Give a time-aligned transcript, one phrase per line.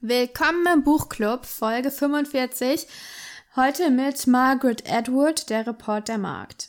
[0.00, 2.86] Willkommen im Buchclub, Folge 45.
[3.56, 6.68] Heute mit Margaret Edward, der Reporter Markt.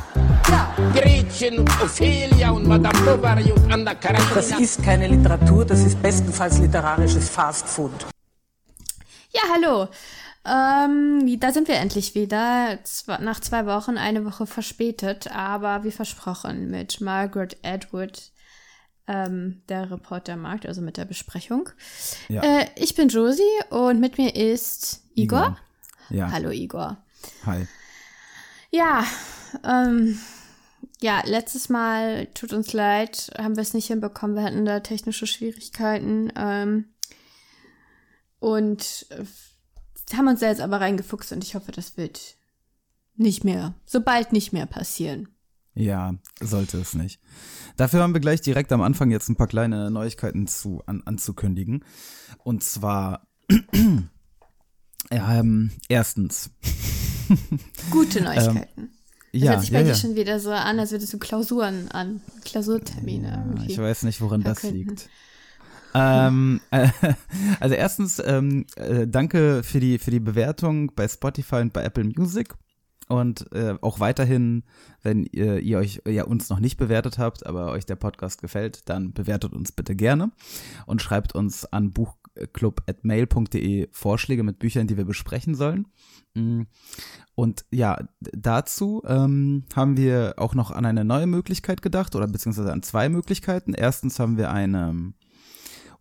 [0.93, 4.35] Gretchen und Ophelia und Madame Bovary und Anna Karenina.
[4.35, 7.91] Das ist keine Literatur, das ist bestenfalls literarisches Fastfood.
[9.31, 9.87] Ja, hallo.
[10.43, 12.79] Ähm, da sind wir endlich wieder.
[13.19, 18.31] Nach zwei Wochen, eine Woche verspätet, aber wie versprochen mit Margaret Edward,
[19.07, 21.69] ähm, der Reporter Markt, also mit der Besprechung.
[22.27, 22.41] Ja.
[22.41, 25.57] Äh, ich bin Josie und mit mir ist Igor.
[26.09, 26.29] Ja.
[26.29, 26.97] Hallo Igor.
[27.45, 27.67] Hi.
[28.71, 29.05] Ja,
[29.63, 30.19] ähm,
[31.01, 34.35] ja, letztes Mal, tut uns leid, haben wir es nicht hinbekommen.
[34.35, 36.31] Wir hatten da technische Schwierigkeiten.
[36.35, 36.85] Ähm,
[38.39, 39.25] und äh,
[40.15, 42.35] haben uns da jetzt aber reingefuchst und ich hoffe, das wird
[43.15, 45.29] nicht mehr, sobald nicht mehr passieren.
[45.73, 47.21] Ja, sollte es nicht.
[47.77, 51.85] Dafür haben wir gleich direkt am Anfang jetzt ein paar kleine Neuigkeiten zu, an, anzukündigen.
[52.39, 53.27] Und zwar,
[55.09, 56.49] ähm, erstens.
[57.89, 58.91] Gute Neuigkeiten.
[59.31, 59.95] Das ja, hört sich bei ja, dir ja.
[59.95, 63.45] schon wieder so an, als würdest du Klausuren an, Klausurtermine.
[63.47, 64.89] Irgendwie ich weiß nicht, woran das verkünden.
[64.89, 65.09] liegt.
[65.93, 66.89] ähm, äh,
[67.59, 72.03] also erstens, ähm, äh, danke für die, für die Bewertung bei Spotify und bei Apple
[72.03, 72.53] Music.
[73.07, 74.63] Und äh, auch weiterhin,
[75.01, 78.87] wenn ihr, ihr euch ja uns noch nicht bewertet habt, aber euch der Podcast gefällt,
[78.87, 80.31] dann bewertet uns bitte gerne
[80.85, 81.91] und schreibt uns an
[82.35, 85.87] buchclub.mail.de Vorschläge mit Büchern, die wir besprechen sollen.
[86.33, 86.63] Mm.
[87.35, 92.71] Und ja, dazu ähm, haben wir auch noch an eine neue Möglichkeit gedacht oder beziehungsweise
[92.71, 93.73] an zwei Möglichkeiten.
[93.73, 95.13] Erstens haben wir eine ähm,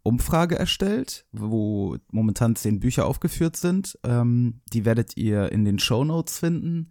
[0.03, 3.99] Umfrage erstellt, wo momentan zehn Bücher aufgeführt sind.
[4.05, 6.91] Ähm, die werdet ihr in den Show Notes finden.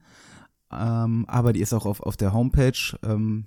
[0.71, 3.45] Ähm, aber die ist auch auf, auf der Homepage, ähm,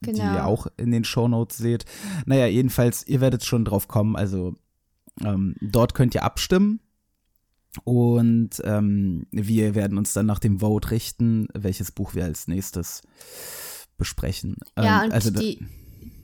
[0.00, 0.34] die Genau.
[0.34, 1.84] ihr auch in den Show Notes seht.
[2.26, 4.16] Naja, jedenfalls, ihr werdet schon drauf kommen.
[4.16, 4.54] Also
[5.24, 6.80] ähm, dort könnt ihr abstimmen.
[7.84, 13.02] Und ähm, wir werden uns dann nach dem Vote richten, welches Buch wir als nächstes
[13.98, 14.56] besprechen.
[14.76, 15.60] Ja, ähm, und also die,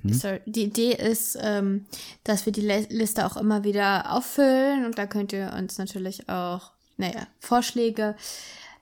[0.04, 1.86] sorry, die Idee ist, ähm,
[2.24, 6.72] dass wir die Liste auch immer wieder auffüllen und da könnt ihr uns natürlich auch,
[6.96, 8.16] naja, Vorschläge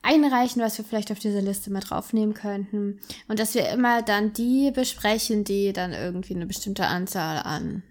[0.03, 4.33] einreichen, was wir vielleicht auf diese Liste mit draufnehmen könnten und dass wir immer dann
[4.33, 7.83] die besprechen, die dann irgendwie eine bestimmte Anzahl an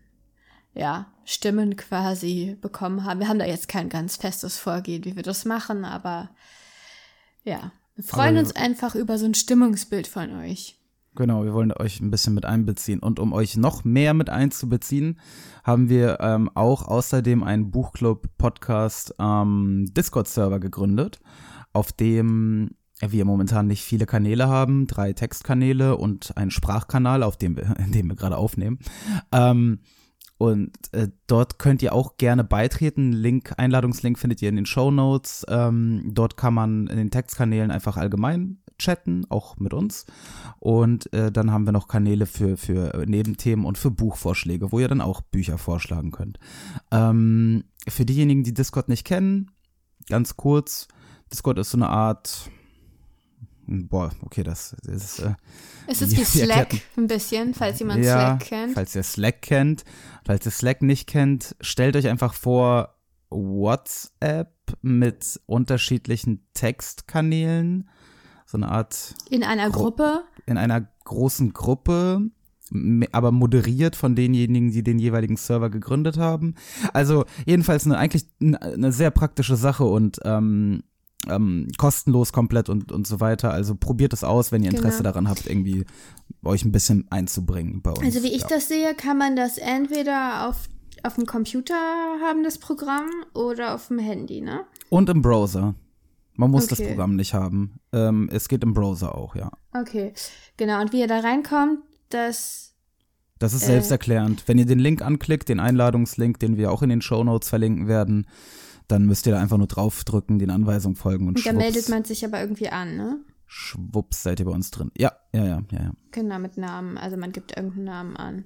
[0.74, 3.20] ja, Stimmen quasi bekommen haben.
[3.20, 6.30] Wir haben da jetzt kein ganz festes Vorgehen, wie wir das machen, aber
[7.44, 10.78] ja, wir freuen Aber- uns einfach über so ein Stimmungsbild von euch.
[11.14, 13.00] Genau, wir wollen euch ein bisschen mit einbeziehen.
[13.00, 15.20] Und um euch noch mehr mit einzubeziehen,
[15.62, 21.20] haben wir ähm, auch außerdem einen Buchclub-Podcast ähm, Discord-Server gegründet,
[21.74, 22.70] auf dem
[23.02, 27.92] wir momentan nicht viele Kanäle haben, drei Textkanäle und einen Sprachkanal, auf dem wir, in
[27.92, 28.80] dem wir gerade aufnehmen.
[29.34, 29.80] Ähm,
[30.41, 33.12] und äh, dort könnt ihr auch gerne beitreten.
[33.12, 35.46] Link, Einladungslink findet ihr in den Show Notes.
[35.47, 40.07] Ähm, dort kann man in den Textkanälen einfach allgemein chatten, auch mit uns.
[40.57, 44.88] Und äh, dann haben wir noch Kanäle für, für Nebenthemen und für Buchvorschläge, wo ihr
[44.88, 46.40] dann auch Bücher vorschlagen könnt.
[46.90, 49.52] Ähm, für diejenigen, die Discord nicht kennen,
[50.09, 50.88] ganz kurz,
[51.31, 52.50] Discord ist so eine Art,
[53.72, 55.34] boah, okay, das, das ist, äh,
[55.88, 58.74] Es ist wie Slack erklärten- ein bisschen, falls jemand ja, Slack kennt.
[58.74, 59.84] Falls ihr Slack kennt,
[60.26, 62.96] falls ihr Slack nicht kennt, stellt euch einfach vor
[63.30, 64.52] WhatsApp
[64.82, 67.90] mit unterschiedlichen Textkanälen,
[68.46, 70.24] so eine Art In einer Gru- Gruppe.
[70.46, 72.30] in einer großen Gruppe,
[73.12, 76.56] aber moderiert von denjenigen, die den jeweiligen Server gegründet haben.
[76.94, 80.84] Also jedenfalls eine eigentlich n- eine sehr praktische Sache und ähm,
[81.30, 83.52] ähm, kostenlos komplett und, und so weiter.
[83.52, 85.09] Also probiert es aus, wenn ihr Interesse Genau.
[85.09, 85.85] daran habt, irgendwie
[86.44, 88.02] euch ein bisschen einzubringen bei uns.
[88.03, 88.47] Also wie ich ja.
[88.47, 90.68] das sehe, kann man das entweder auf,
[91.03, 91.76] auf dem Computer
[92.23, 94.62] haben, das Programm, oder auf dem Handy, ne?
[94.90, 95.76] Und im Browser.
[96.35, 96.90] Man muss das Okay.
[96.90, 97.79] Programm nicht haben.
[97.94, 99.52] Ähm, es geht im Browser auch, ja.
[99.74, 100.14] Okay,
[100.58, 100.82] genau.
[100.82, 101.79] Und wie ihr da reinkommt,
[102.09, 102.74] das
[103.38, 103.67] Das ist Äh.
[103.67, 104.44] selbsterklärend.
[104.47, 108.26] Wenn ihr den Link anklickt, den Einladungslink, den wir auch in den Shownotes verlinken werden,
[108.91, 112.03] dann müsst ihr da einfach nur draufdrücken, den Anweisungen folgen und da schwupps, meldet man
[112.03, 113.20] sich aber irgendwie an, ne?
[113.52, 114.91] schwupps seid ihr bei uns drin.
[114.97, 115.91] Ja, ja, ja, ja, ja.
[116.11, 116.97] Genau, mit Namen.
[116.97, 118.46] Also man gibt irgendeinen Namen an.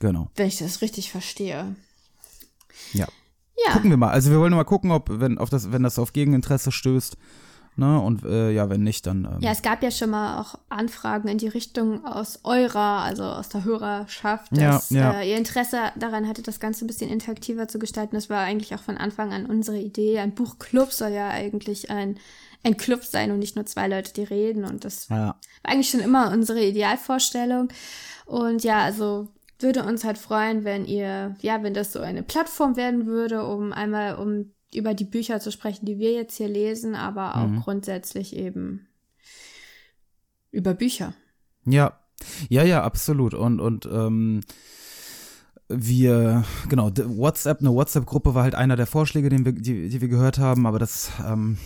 [0.00, 0.30] Genau.
[0.36, 1.76] Wenn ich das richtig verstehe.
[2.94, 3.06] Ja.
[3.62, 3.74] Ja.
[3.74, 4.08] gucken wir mal.
[4.10, 7.18] Also wir wollen mal gucken, ob, wenn, auf das, wenn das auf Gegeninteresse stößt.
[7.74, 8.00] Ne?
[8.00, 9.24] Und äh, ja, wenn nicht, dann.
[9.24, 13.24] Ähm, Ja, es gab ja schon mal auch Anfragen in die Richtung aus eurer, also
[13.24, 15.20] aus der Hörerschaft, Ja, dass ja.
[15.20, 18.14] Äh, ihr Interesse daran hatte, das Ganze ein bisschen interaktiver zu gestalten.
[18.14, 20.18] Das war eigentlich auch von Anfang an unsere Idee.
[20.18, 22.18] Ein Buchclub soll ja eigentlich ein,
[22.62, 24.64] ein Club sein und nicht nur zwei Leute, die reden.
[24.64, 25.16] Und das ja.
[25.16, 27.68] war eigentlich schon immer unsere Idealvorstellung.
[28.26, 29.28] Und ja, also
[29.58, 33.72] würde uns halt freuen, wenn ihr, ja, wenn das so eine Plattform werden würde, um
[33.72, 37.60] einmal um über die Bücher zu sprechen, die wir jetzt hier lesen, aber auch Mhm.
[37.60, 38.86] grundsätzlich eben
[40.50, 41.14] über Bücher.
[41.64, 41.98] Ja,
[42.48, 43.34] ja, ja, absolut.
[43.34, 44.40] Und, und ähm,
[45.68, 50.08] wir, genau, WhatsApp, eine WhatsApp-Gruppe war halt einer der Vorschläge, den wir, die, die wir
[50.08, 51.56] gehört haben, aber das ähm,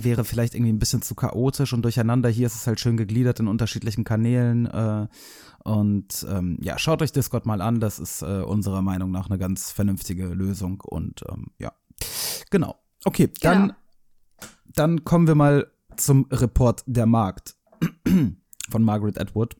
[0.00, 2.28] wäre vielleicht irgendwie ein bisschen zu chaotisch und durcheinander.
[2.28, 4.66] Hier ist es halt schön gegliedert in unterschiedlichen Kanälen.
[4.66, 5.06] Äh,
[5.64, 7.78] und ähm, ja, schaut euch Discord mal an.
[7.78, 10.80] Das ist äh, unserer Meinung nach eine ganz vernünftige Lösung.
[10.80, 11.72] Und ähm, ja,
[12.50, 12.76] genau.
[13.04, 13.74] Okay, dann, Genau.
[14.74, 17.56] dann kommen wir mal zum Report der Markt
[18.06, 19.56] von Margaret Atwood.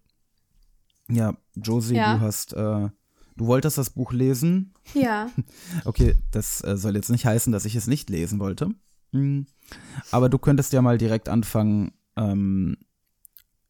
[1.08, 2.14] Ja, Josie, Ja.
[2.14, 2.88] du hast, äh,
[3.36, 4.72] du wolltest das Buch lesen.
[4.94, 5.28] Ja,
[5.84, 8.70] Okay, das äh, soll jetzt nicht heißen, dass ich es nicht lesen wollte.
[9.12, 9.46] Hm.
[10.10, 12.78] Aber du könntest ja mal direkt anfangen, ähm,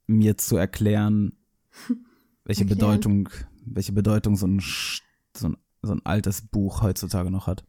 [0.07, 1.33] mir zu erklären,
[2.45, 2.79] welche Erklären.
[2.79, 3.29] Bedeutung,
[3.65, 4.61] welche Bedeutung so ein,
[5.37, 7.65] so ein, so ein altes Buch heutzutage noch hat.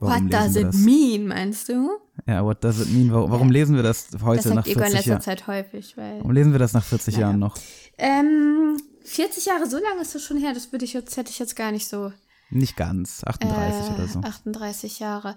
[0.00, 0.76] What does it das?
[0.76, 1.90] mean, meinst du?
[2.26, 3.12] Ja, what does it mean?
[3.12, 5.22] Warum, warum lesen wir das heute das nach sagt Egon in 40 letzter Jahren?
[5.22, 6.18] Zeit häufig, weil.
[6.18, 7.26] Warum lesen wir das nach 40 Naja.
[7.28, 7.56] Jahren noch?
[7.98, 11.38] Ähm, 40 Jahre, so lange ist das schon her, das würde ich jetzt, hätte ich
[11.38, 12.12] jetzt gar nicht so.
[12.50, 14.20] Nicht ganz, 38 äh, oder so.
[14.20, 15.36] 38 Jahre.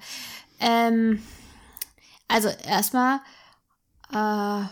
[0.60, 1.19] Ähm,
[2.28, 3.18] also erstmal,
[4.12, 4.66] äh,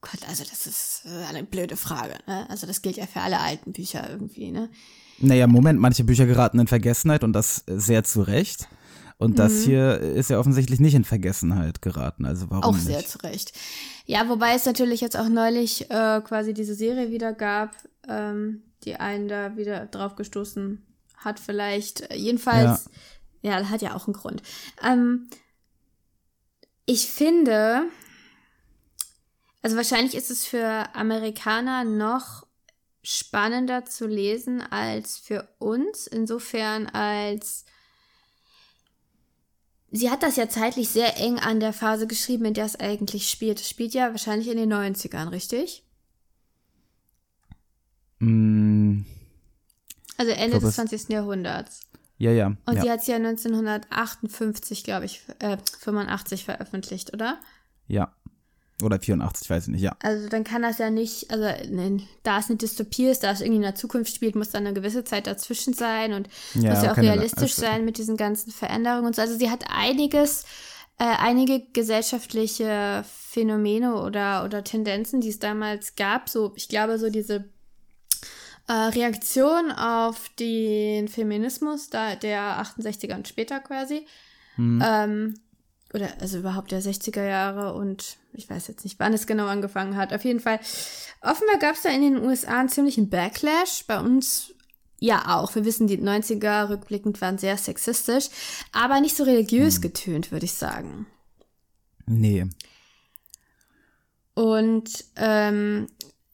[0.00, 2.48] Gott, also das ist eine blöde Frage, ne?
[2.50, 4.68] Also das gilt ja für alle alten Bücher irgendwie, ne?
[5.18, 8.68] Naja, Moment, manche Bücher geraten in Vergessenheit und das sehr zu Recht.
[9.18, 9.36] Und Mhm.
[9.36, 12.24] das hier ist ja offensichtlich nicht in Vergessenheit geraten.
[12.24, 12.84] Also warum Auch nicht?
[12.84, 13.52] sehr zu Recht.
[14.06, 17.74] Ja, wobei es natürlich jetzt auch neulich äh, quasi diese Serie wieder gab,
[18.08, 20.86] ähm, die einen da wieder drauf gestoßen
[21.16, 22.14] hat, vielleicht.
[22.14, 22.88] Jedenfalls,
[23.42, 24.40] ja, hat ja auch einen Grund.
[24.84, 25.28] Ähm,
[26.86, 27.82] ich finde,
[29.62, 32.46] also wahrscheinlich ist es für Amerikaner noch
[33.02, 37.64] spannender zu lesen als für uns, insofern als
[39.90, 43.28] sie hat das ja zeitlich sehr eng an der Phase geschrieben, in der es eigentlich
[43.30, 43.60] spielt.
[43.60, 45.84] Es spielt ja wahrscheinlich in den 90ern, richtig?
[48.20, 49.02] Mm,
[50.16, 51.08] Also Ende glaub, des es- 20.
[51.12, 51.80] Jahrhunderts.
[52.18, 52.46] ja, ja.
[52.66, 57.38] Und ja, die hat es ja 1958, glaube ich, äh, 85 veröffentlicht, oder?
[57.86, 58.12] ja.
[58.82, 59.96] Oder 84, weiß ich nicht, ja.
[60.00, 63.40] Also dann kann das ja nicht, also ne, da es eine Dystopie ist, da es
[63.40, 66.84] irgendwie in der Zukunft spielt, muss dann eine gewisse Zeit dazwischen sein und Ja, muss
[66.84, 69.22] ja auch realistisch also- sein mit diesen ganzen Veränderungen und so.
[69.22, 70.44] Also sie hat einiges,
[70.98, 76.28] äh, einige gesellschaftliche Phänomene oder, oder Tendenzen, die es damals gab.
[76.28, 77.48] So, ich glaube, so diese
[78.68, 84.06] äh, Reaktion auf den Feminismus da, der 68er und später quasi.
[84.56, 84.82] Hm.
[84.84, 85.34] Ähm,
[85.94, 89.96] oder also überhaupt der 60er Jahre und ich weiß jetzt nicht, wann es genau angefangen
[89.96, 90.12] hat.
[90.12, 90.60] Auf jeden Fall,
[91.22, 93.84] offenbar gab es da in den USA einen ziemlichen Backlash.
[93.86, 94.54] Bei uns
[95.00, 95.54] ja auch.
[95.54, 98.28] Wir wissen, die 90er rückblickend waren sehr sexistisch,
[98.72, 101.06] aber nicht so religiös getönt, würde ich sagen.
[102.06, 102.46] Nee.
[104.34, 105.88] Und ähm,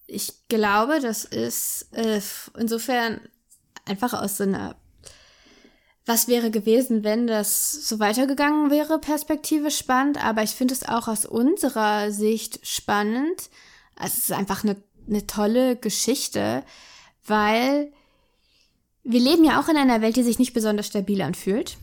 [0.07, 2.21] ich glaube, das ist äh,
[2.59, 3.21] insofern
[3.87, 4.77] einfach aus so einer
[6.07, 11.09] was wäre gewesen, wenn das so weitergegangen wäre, Perspektive spannend, aber ich finde es auch
[11.09, 13.51] aus unserer Sicht spannend.
[14.03, 14.77] Es ist einfach eine,
[15.09, 16.63] eine tolle Geschichte,
[17.27, 17.93] weil
[19.03, 21.79] wir leben ja auch in einer Welt, die sich nicht besonders stabil anfühlt.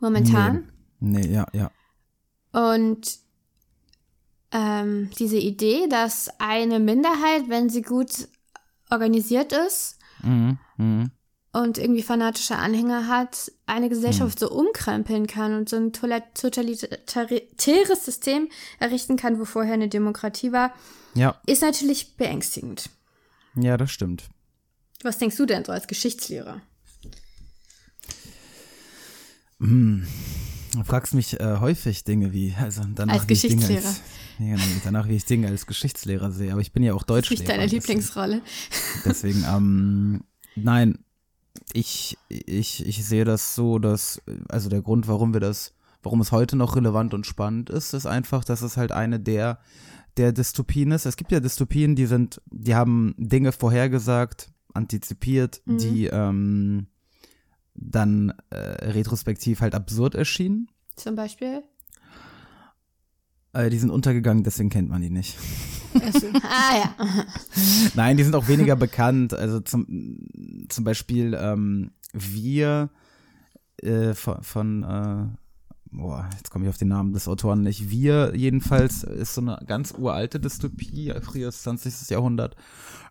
[0.00, 0.70] Momentan.
[1.00, 1.70] Nee, ja, ja.
[2.52, 3.18] Und
[4.52, 8.28] ähm, diese Idee, dass eine Minderheit, wenn sie gut
[8.90, 11.10] organisiert ist Mhm, mhm.
[11.52, 18.48] Und irgendwie fanatische Anhänger hat, eine Gesellschaft so umkrempeln kann und so ein totalitäres System
[18.78, 20.72] errichten kann, wo vorher eine Demokratie war,
[21.14, 22.90] Ja, ist natürlich beängstigend.
[23.56, 24.28] ja, das stimmt.
[25.02, 26.60] Was denkst du denn so als Geschichtslehrer?
[29.60, 33.88] Du fragst mich äh, häufig Dinge wie, also danach Als wie ich Dinge Geschichtslehrer.
[33.88, 34.02] Als,
[34.38, 37.10] ja, genau, danach wie ich Dinge als Geschichtslehrer sehe, aber ich bin ja auch Nicht
[37.10, 37.44] Deutschlehrer.
[37.44, 38.40] deine deswegen- Lieblingsrolle.
[39.04, 40.22] Deswegen, ähm,
[40.54, 40.98] nein,
[41.72, 46.32] ich, ich, ich sehe das so, dass, also der Grund, warum wir das, warum es
[46.32, 49.58] heute noch relevant und spannend ist, ist einfach, dass es halt eine der,
[50.16, 51.06] der Dystopien ist.
[51.06, 55.78] Es gibt ja Dystopien, die sind, die haben Dinge vorhergesagt, antizipiert, Mhm.
[55.78, 56.86] die, ähm,
[57.74, 58.56] dann äh,
[58.90, 60.68] retrospektiv halt absurd erschienen.
[60.96, 61.62] Zum Beispiel.
[63.52, 65.36] Äh, die sind untergegangen, deswegen kennt man die nicht.
[66.42, 66.94] Ah ja.
[67.94, 69.32] Nein, die sind auch weniger bekannt.
[69.32, 69.86] Also zum,
[70.68, 72.90] zum Beispiel ähm, wir
[73.82, 75.26] äh, von, von äh,
[75.90, 77.90] boah, jetzt komme ich auf den Namen des Autoren nicht.
[77.90, 82.10] Wir jedenfalls ist so eine ganz uralte Dystopie, frühes 20.
[82.10, 82.56] Jahrhundert.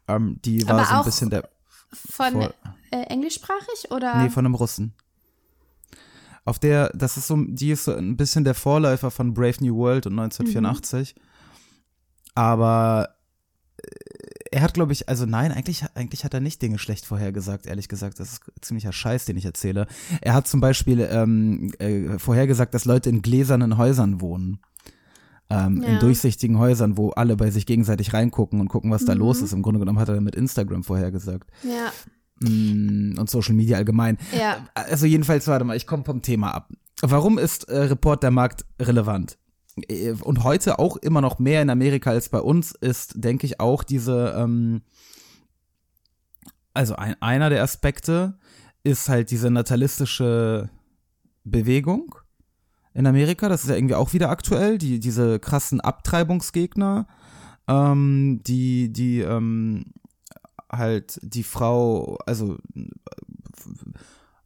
[0.08, 1.50] Ähm, die war Aber so ein bisschen der.
[1.94, 2.54] Von Vor-
[2.92, 4.22] äh, englischsprachig oder?
[4.24, 4.94] Nee, von einem Russen.
[6.44, 9.76] Auf der, das ist so, die ist so ein bisschen der Vorläufer von Brave New
[9.76, 11.16] World und 1984.
[12.36, 13.17] Aber äh,
[14.51, 17.88] er hat, glaube ich, also nein, eigentlich, eigentlich hat er nicht Dinge schlecht vorhergesagt, ehrlich
[17.88, 18.20] gesagt.
[18.20, 19.88] Das ist ziemlicher Scheiß, den ich erzähle.
[20.22, 24.60] Er hat zum Beispiel ähm, äh, vorhergesagt, dass Leute in gläsernen Häusern wohnen.
[25.50, 26.00] Ähm, In Ja.
[26.00, 29.54] durchsichtigen Häusern, wo alle bei sich gegenseitig reingucken und gucken, was da los ist.
[29.54, 31.50] Im Grunde genommen hat er mit Instagram vorhergesagt.
[31.63, 31.92] ja,
[32.39, 34.18] Mm, Und Social Media allgemein.
[34.38, 34.68] ja.
[34.75, 36.70] Also jedenfalls, warte mal, ich komme vom Thema ab.
[37.01, 39.39] Warum ist äh, Report der Markt relevant?
[39.88, 43.60] Äh, Und heute auch immer noch mehr in Amerika als bei uns ist, denke ich,
[43.60, 44.82] auch diese, ähm,
[46.74, 48.38] also ein, einer der Aspekte
[48.84, 50.70] ist halt diese natalistische
[51.44, 52.16] Bewegung
[52.94, 53.50] in Amerika.
[53.50, 57.08] Das ist ja irgendwie auch wieder aktuell, die, diese krassen Abtreibungsgegner,
[57.68, 59.94] ähm, die, die, ähm,
[60.72, 62.58] halt die Frau, also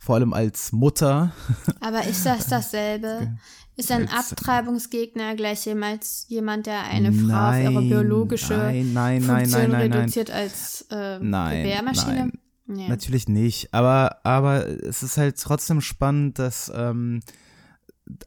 [0.01, 1.31] vor allem als Mutter.
[1.79, 3.37] Aber ist das dasselbe?
[3.75, 9.73] Ist ein Abtreibungsgegner gleich jemals jemand, der eine Frau auf ihre biologische nein, nein, Funktion
[9.73, 12.31] reduziert als äh, Nein, Gebärmaschine?
[12.65, 12.87] Nee.
[12.87, 17.21] Natürlich nicht, aber, aber es ist halt trotzdem spannend, dass ähm,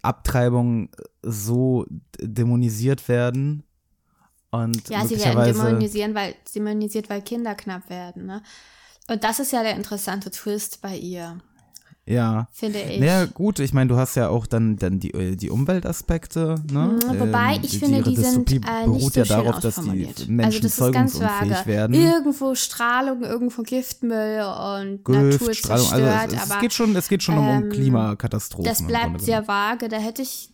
[0.02, 0.90] Abtreibungen
[1.22, 1.86] so
[2.20, 3.64] dämonisiert werden.
[4.50, 8.26] Und Ja, sie werden dämonisieren, weil, dämonisiert, weil Kinder knapp werden.
[8.26, 8.42] Ne?
[9.08, 11.40] Und das ist ja der interessante Twist bei ihr,
[12.06, 12.48] Ja.
[12.52, 13.00] finde ich.
[13.00, 16.98] Naja, gut, ich meine, du hast ja auch dann, dann die, äh, die Umweltaspekte, ne?
[17.02, 19.60] Mhm, Wobei Ähm, ich finde, ihre die sind Dystopie äh, beruht nicht so ja darauf,
[19.60, 20.28] dass die ausformuliert.
[20.28, 21.66] Menschen also das ist ganz vage.
[21.66, 21.94] werden.
[21.94, 26.96] Irgendwo Strahlung, irgendwo Giftmüll und Gift, Natur Strahlung, zerstört, also es, es aber geht schon,
[26.96, 28.64] es geht schon um, um ähm, Klimakatastrophen.
[28.64, 29.88] das bleibt sehr vage.
[29.88, 30.50] Da hätte ich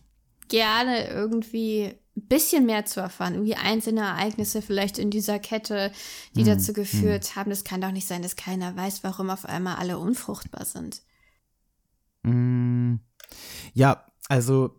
[0.47, 3.33] gerne irgendwie ein bisschen mehr zu erfahren.
[3.35, 5.91] Irgendwie einzelne Ereignisse vielleicht in dieser Kette,
[6.35, 7.49] die Hm, dazu geführt haben.
[7.49, 11.01] Das kann doch nicht sein, dass keiner weiß, warum auf einmal alle unfruchtbar sind.
[12.23, 12.95] Mm,
[13.73, 14.75] Ja, also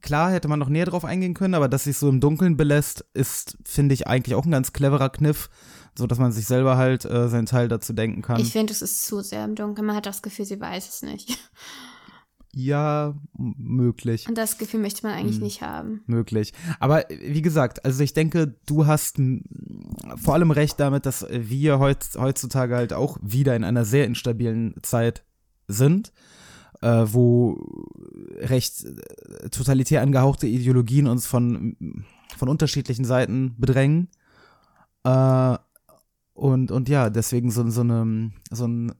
[0.00, 3.04] klar hätte man noch näher drauf eingehen können, aber dass sich so im Dunkeln belässt,
[3.14, 5.48] ist, finde ich, eigentlich auch ein ganz cleverer Kniff,
[5.96, 8.40] so dass man sich selber halt äh, seinen Teil dazu denken kann.
[8.40, 9.86] Ich finde, es ist zu sehr im Dunkeln.
[9.86, 11.38] Man hat das Gefühl, sie weiß es nicht.
[12.52, 14.28] ja, möglich.
[14.28, 15.42] Und das Gefühl möchte man eigentlich Hm.
[15.44, 16.02] nicht haben.
[16.06, 16.52] möglich.
[16.80, 19.20] Aber wie gesagt, also ich denke, du hast
[20.16, 24.74] vor allem recht damit, dass wir heut, heutzutage halt auch wieder in einer sehr instabilen
[24.82, 25.24] Zeit
[25.68, 26.12] sind,
[26.82, 27.58] äh, wo
[28.36, 31.76] recht äh, totalitär angehauchte Ideologien uns von,
[32.36, 34.08] von unterschiedlichen Seiten bedrängen.
[35.04, 35.56] Äh,
[36.32, 38.92] und, und ja, deswegen so, so, eine, so ein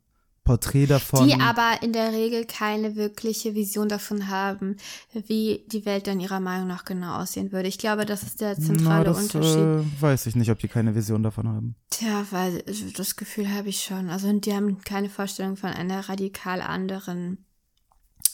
[0.44, 1.26] Porträt davon.
[1.26, 4.76] Die aber in der Regel keine wirkliche Vision davon haben,
[5.12, 7.68] wie die Welt dann ihrer Meinung nach genau aussehen würde.
[7.68, 9.56] Ich glaube, das ist der zentrale Na, das, Unterschied.
[9.56, 11.76] Äh, weiß ich nicht, ob die keine Vision davon haben.
[11.88, 14.10] Tja, weil also das Gefühl habe ich schon.
[14.10, 17.46] Also die haben keine Vorstellung von einer radikal anderen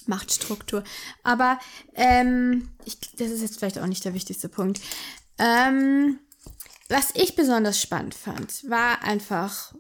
[0.09, 0.85] Machtstruktur.
[1.23, 1.59] Aber
[1.95, 4.81] ähm, ich, das ist jetzt vielleicht auch nicht der wichtigste Punkt.
[5.39, 6.19] Ähm,
[6.89, 9.75] was ich besonders spannend fand, war einfach,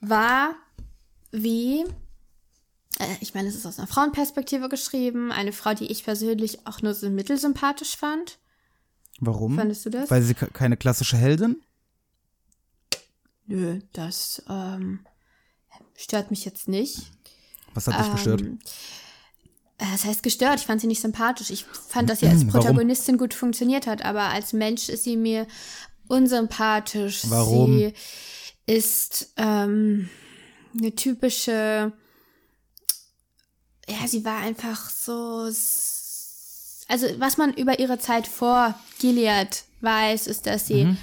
[0.00, 0.54] war
[1.30, 1.84] wie,
[2.98, 6.80] äh, ich meine, es ist aus einer Frauenperspektive geschrieben, eine Frau, die ich persönlich auch
[6.82, 8.38] nur so mittelsympathisch fand.
[9.18, 9.56] Warum?
[9.56, 10.10] Fandest du das?
[10.10, 11.62] Weil sie ke- keine klassische Heldin?
[13.46, 15.04] Nö, das ähm,
[15.96, 17.10] stört mich jetzt nicht.
[17.74, 18.40] Was hat dich gestört?
[18.42, 18.68] Ähm, äh,
[19.90, 21.50] Das heißt gestört, ich fand sie nicht sympathisch.
[21.50, 22.50] Ich fand, dass sie als Warum?
[22.52, 25.46] Protagonistin gut funktioniert hat, aber als Mensch ist sie mir
[26.08, 27.22] unsympathisch.
[27.28, 27.78] Warum?
[27.78, 27.92] Sie
[28.66, 30.08] ist ähm,
[30.78, 31.92] eine typische,
[33.88, 35.44] ja, sie war einfach so,
[36.88, 40.96] also was man über ihre Zeit vor Gilead weiß, ist, dass sie Mhm.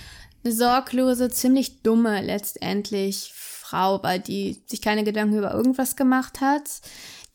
[0.44, 6.64] eine sorglose, ziemlich dumme letztendlich Frau war, die sich keine Gedanken über irgendwas gemacht hat,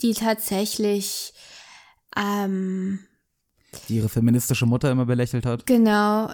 [0.01, 1.33] die tatsächlich
[2.17, 3.01] ähm,
[3.89, 5.67] Die ihre feministische Mutter immer belächelt hat.
[5.67, 6.31] Genau,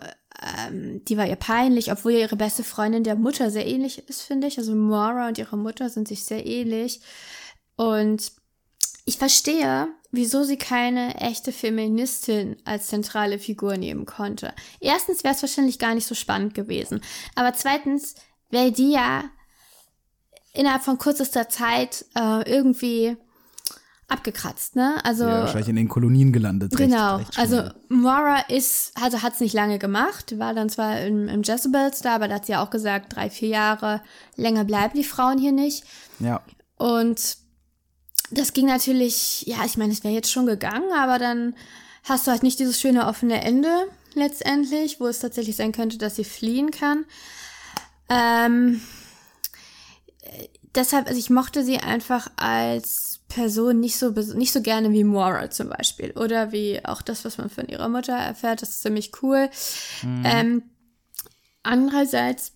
[0.66, 4.22] ähm, die war ihr peinlich, obwohl ja ihre beste Freundin der Mutter sehr ähnlich ist,
[4.22, 4.58] finde ich.
[4.58, 7.00] Also Maura und ihre Mutter sind sich sehr ähnlich.
[7.76, 8.32] Und
[9.04, 14.54] ich verstehe, wieso sie keine echte Feministin als zentrale Figur nehmen konnte.
[14.80, 17.00] Erstens wäre es wahrscheinlich gar nicht so spannend gewesen.
[17.34, 18.14] Aber zweitens
[18.50, 19.24] wäre die ja
[20.52, 23.16] innerhalb von kürzester Zeit äh, irgendwie
[24.10, 24.96] abgekratzt, ne?
[25.04, 26.72] Also Ja, wahrscheinlich in den Kolonien gelandet.
[26.78, 27.58] recht- Genau, recht schnell.
[27.64, 32.02] also Mora ist, also hat es nicht lange gemacht, war dann zwar im, im Jezebels
[32.02, 34.02] da, aber da hat sie ja auch gesagt, drei, vier Jahre
[34.36, 35.84] länger bleiben die Frauen hier nicht.
[36.18, 36.42] Ja.
[36.76, 37.36] Und
[38.30, 41.54] das ging natürlich, ja, ich meine, es wäre jetzt schon gegangen, aber dann
[42.04, 43.68] hast du halt nicht dieses schöne offene Ende
[44.14, 47.04] letztendlich, wo es tatsächlich sein könnte, dass sie fliehen kann.
[48.08, 48.80] Ähm,
[50.22, 55.04] äh, deshalb, also ich mochte sie einfach als Person nicht so nicht so gerne wie
[55.04, 58.62] Mora zum Beispiel oder wie auch das, was man von ihrer Mutter erfährt.
[58.62, 59.48] Das ist ziemlich cool.
[60.24, 60.64] Ähm,
[61.62, 62.52] andererseits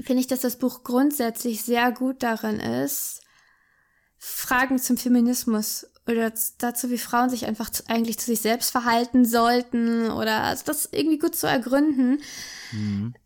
[0.00, 3.22] finde ich, dass das Buch grundsätzlich sehr gut darin ist,
[4.18, 9.24] Fragen zum Feminismus oder dazu, wie Frauen sich einfach zu, eigentlich zu sich selbst verhalten
[9.24, 12.20] sollten oder also das irgendwie gut zu ergründen.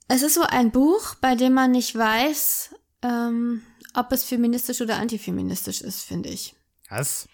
[0.08, 2.70] Es ist so ein Buch, bei dem man nicht weiß,
[3.02, 3.62] ähm,
[3.96, 6.54] ob es feministisch oder antifeministisch ist, finde ich.
[6.88, 7.28] Was?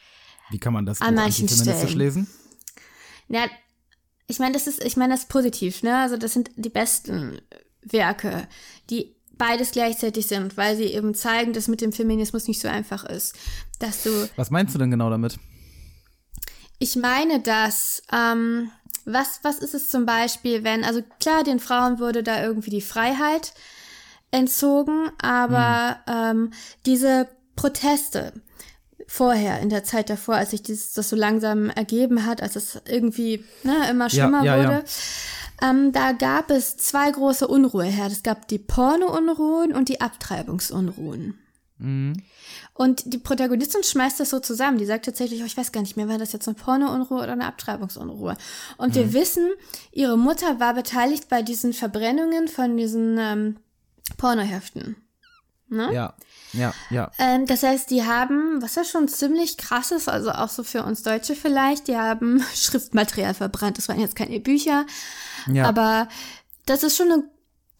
[0.50, 1.98] Wie kann man das An Buch manchen antifeministisch Stellen.
[1.98, 2.26] lesen?
[3.28, 3.46] Ja,
[4.26, 5.98] ich meine, das ist, ich meine, das ist positiv, ne?
[5.98, 7.40] Also das sind die besten
[7.82, 8.46] Werke,
[8.90, 13.04] die beides gleichzeitig sind, weil sie eben zeigen, dass mit dem Feminismus nicht so einfach
[13.04, 13.34] ist.
[13.78, 15.38] Dass du, Was meinst du denn genau damit?
[16.78, 18.70] ich meine, dass, ähm,
[19.04, 22.80] was, was ist es zum Beispiel, wenn, also klar, den Frauen wurde da irgendwie die
[22.80, 23.52] Freiheit
[24.32, 26.52] entzogen, aber ähm,
[26.84, 28.32] diese Proteste
[29.06, 32.80] vorher, in der Zeit davor, als sich dieses, das so langsam ergeben hat, als es
[32.88, 34.64] irgendwie ne, immer schlimmer ja, ja.
[34.64, 34.84] wurde,
[35.62, 38.12] Ähm, da gab es zwei große Unruheherde.
[38.12, 41.38] Es gab die Porno-Unruhen und die Abtreibungsunruhen.
[42.74, 44.78] Und die Protagonistin schmeißt das so zusammen.
[44.78, 47.32] Die sagt tatsächlich, oh, ich weiß gar nicht mehr, war das jetzt eine Porno-Unruhe oder
[47.32, 48.36] eine Abtreibungsunruhe.
[48.76, 49.50] Und wir wissen,
[49.92, 53.56] ihre Mutter war beteiligt bei diesen Verbrennungen von diesen ähm,
[54.16, 54.96] Pornoheften.
[55.68, 55.90] Ne?
[55.92, 56.14] Ja,
[56.52, 57.10] ja, ja.
[57.18, 60.84] Ähm, das heißt, die haben, was ja schon ziemlich krass ist, also auch so für
[60.84, 63.78] uns Deutsche vielleicht, die haben Schriftmaterial verbrannt.
[63.78, 64.84] Das waren jetzt keine Bücher,
[65.46, 65.64] ja.
[65.66, 66.08] aber
[66.66, 67.24] das ist schon eine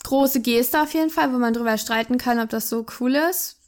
[0.05, 3.59] große Geste auf jeden Fall, wo man drüber streiten kann, ob das so cool ist.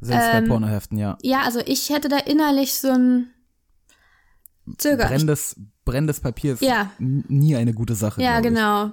[0.00, 1.18] Selbst ähm, bei Pornoheften, ja.
[1.22, 3.32] Ja, also ich hätte da innerlich so ein
[4.78, 5.08] Zögern.
[5.08, 6.90] Brennendes, brennendes Papier ist Ja.
[6.98, 8.22] nie eine gute Sache.
[8.22, 8.92] Ja, genau.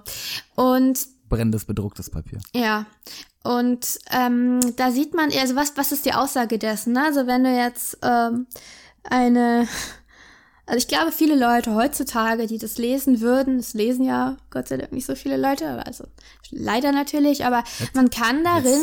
[0.56, 2.40] Und Brennendes, bedrucktes Papier.
[2.54, 2.86] Ja,
[3.44, 6.94] und ähm, da sieht man, also was, was ist die Aussage dessen?
[6.94, 7.04] Ne?
[7.04, 8.48] Also wenn du jetzt ähm,
[9.04, 9.68] eine,
[10.66, 14.78] also ich glaube, viele Leute heutzutage, die das lesen würden, das lesen ja Gott sei
[14.78, 16.06] Dank nicht so viele Leute, aber also
[16.52, 17.64] leider natürlich, aber
[17.94, 18.82] man kann darin,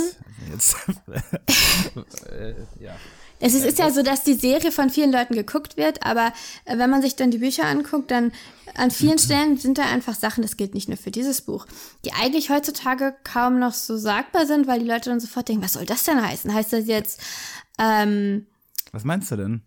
[0.50, 0.76] Jetzt,
[2.30, 2.96] äh, ja.
[3.40, 6.32] Es ist, ist ja so, dass die Serie von vielen Leuten geguckt wird, aber
[6.64, 8.32] äh, wenn man sich dann die Bücher anguckt, dann
[8.74, 11.66] an vielen Stellen sind da einfach Sachen, das gilt nicht nur für dieses Buch,
[12.04, 15.74] die eigentlich heutzutage kaum noch so sagbar sind, weil die Leute dann sofort denken, was
[15.74, 16.52] soll das denn heißen?
[16.52, 17.20] Heißt das jetzt,
[17.78, 18.46] ähm,
[18.92, 19.62] Was meinst du denn?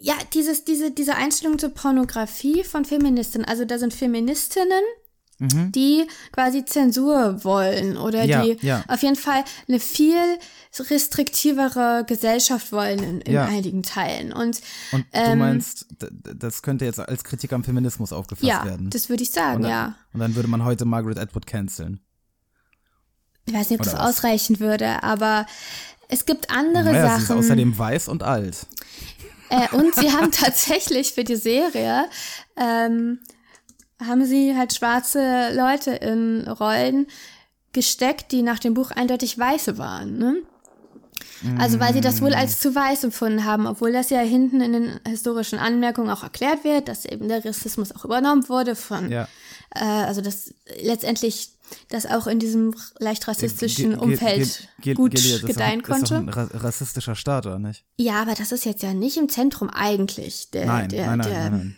[0.00, 4.82] ja, dieses, diese, diese Einstellung zur Pornografie von Feministinnen, also da sind Feministinnen,
[5.40, 8.82] die quasi Zensur wollen oder Ja, die ja.
[8.88, 10.16] auf jeden Fall eine viel
[10.90, 13.44] restriktivere Gesellschaft wollen in, in Ja.
[13.46, 14.32] einigen Teilen.
[14.32, 14.60] Und
[14.92, 15.86] Und du Ähm, meinst,
[16.36, 18.90] das könnte jetzt als Kritik am Feminismus aufgefasst ja, werden.
[18.90, 19.94] das würde ich sagen, und dann, ja.
[20.12, 22.00] Und dann würde man heute Margaret Atwood canceln.
[23.46, 24.16] Ich weiß nicht, ob Oder das was?
[24.18, 25.46] ausreichen würde, aber
[26.08, 27.38] es gibt andere Naja, sie ist Sachen.
[27.40, 28.66] außerdem weiß und alt.
[29.50, 32.06] Äh, und sie haben tatsächlich für die Serie,
[32.56, 33.20] ähm,
[34.06, 37.06] haben sie halt schwarze Leute in Rollen
[37.72, 40.18] gesteckt, die nach dem Buch eindeutig weiße waren.
[40.18, 40.36] Ne?
[41.58, 44.72] Also weil sie das wohl als zu weiß empfunden haben, obwohl das ja hinten in
[44.72, 49.28] den historischen Anmerkungen auch erklärt wird, dass eben der Rassismus auch übernommen wurde von, Ja.
[49.74, 51.50] äh, also dass letztendlich
[51.90, 56.16] das auch in diesem leicht rassistischen Ge- Umfeld ge- ge- gut gedeihen Ist konnte.
[56.16, 57.84] ein ra rassistischer Staat, oder nicht?
[57.98, 61.28] Ja, aber das ist jetzt ja nicht im Zentrum eigentlich der, Nein, der, nein, nein,
[61.30, 61.76] der, nein, nein.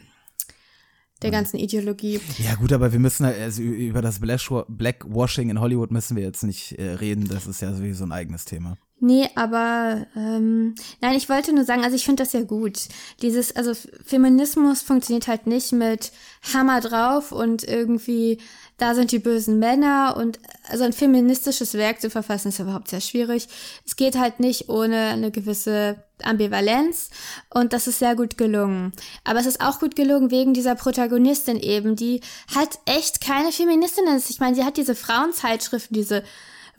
[1.22, 2.20] Der ganzen Ideologie.
[2.38, 6.22] Ja gut, aber wir müssen halt- also über das Blackwa- Blackwashing in Hollywood müssen wir
[6.22, 7.28] jetzt nicht äh, reden.
[7.28, 8.76] Das ist ja sowieso ein eigenes Thema.
[9.02, 12.88] Nee, aber ähm, nein, ich wollte nur sagen, also ich finde das ja gut.
[13.22, 13.72] Dieses, also
[14.04, 16.12] Feminismus funktioniert halt nicht mit
[16.52, 18.38] Hammer drauf und irgendwie
[18.80, 20.38] da sind die bösen Männer und
[20.68, 23.48] also ein feministisches Werk zu verfassen ist überhaupt sehr schwierig.
[23.84, 27.10] Es geht halt nicht ohne eine gewisse Ambivalenz
[27.50, 28.92] und das ist sehr gut gelungen.
[29.24, 32.20] Aber es ist auch gut gelungen wegen dieser Protagonistin eben, die
[32.54, 34.30] halt echt keine Feministin ist.
[34.30, 36.22] Ich meine, sie hat diese Frauenzeitschriften, diese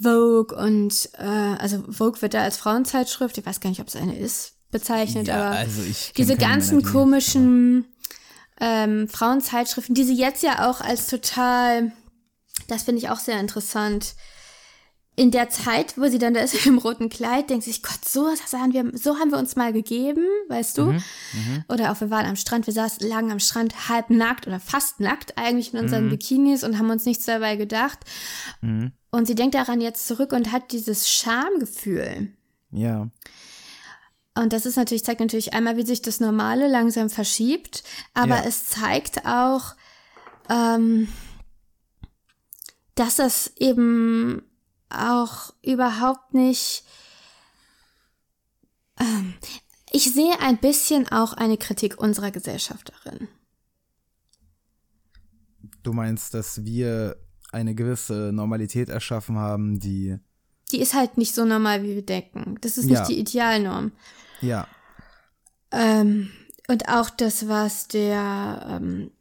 [0.01, 1.25] Vogue und äh,
[1.59, 5.27] also Vogue wird da als Frauenzeitschrift, ich weiß gar nicht, ob es eine ist, bezeichnet,
[5.27, 5.81] Ja, aber also
[6.17, 7.85] diese ganzen komischen
[8.61, 11.91] ähm, Frauenzeitschriften, die sie jetzt ja auch als total,
[12.67, 14.13] das finde ich auch sehr interessant,
[15.17, 18.27] in der Zeit, wo sie dann da ist im roten Kleid, denkt sich, Gott, so
[18.27, 20.93] haben wir, so haben wir uns mal gegeben, weißt du?
[20.93, 21.03] Mhm,
[21.67, 24.99] Oder auch wir waren am Strand, wir saßen lagen am Strand halb nackt oder fast
[24.99, 27.99] nackt eigentlich in unseren Bikinis und haben uns nichts dabei gedacht.
[28.61, 28.93] Mhm.
[29.09, 32.31] Und sie denkt daran jetzt zurück und hat dieses Schamgefühl.
[32.71, 33.09] Ja.
[34.33, 38.43] Und das ist natürlich, zeigt natürlich einmal, wie sich das Normale langsam verschiebt, aber Ja.
[38.45, 39.75] es zeigt auch,
[40.49, 41.09] ähm,
[42.95, 44.43] dass das eben
[44.89, 46.83] auch überhaupt nicht.
[48.99, 49.33] Ähm,
[49.91, 53.27] ich sehe ein bisschen auch eine Kritik unserer Gesellschaft darin.
[55.83, 57.17] Du meinst, dass wir
[57.51, 60.17] eine gewisse Normalität erschaffen haben, die.
[60.71, 62.57] Die ist halt nicht so normal, wie wir denken.
[62.61, 63.05] Das ist nicht Ja.
[63.05, 63.91] die Idealnorm.
[64.41, 64.67] Ja.
[65.71, 66.31] Ähm,
[66.67, 69.11] und auch das, was der ähm,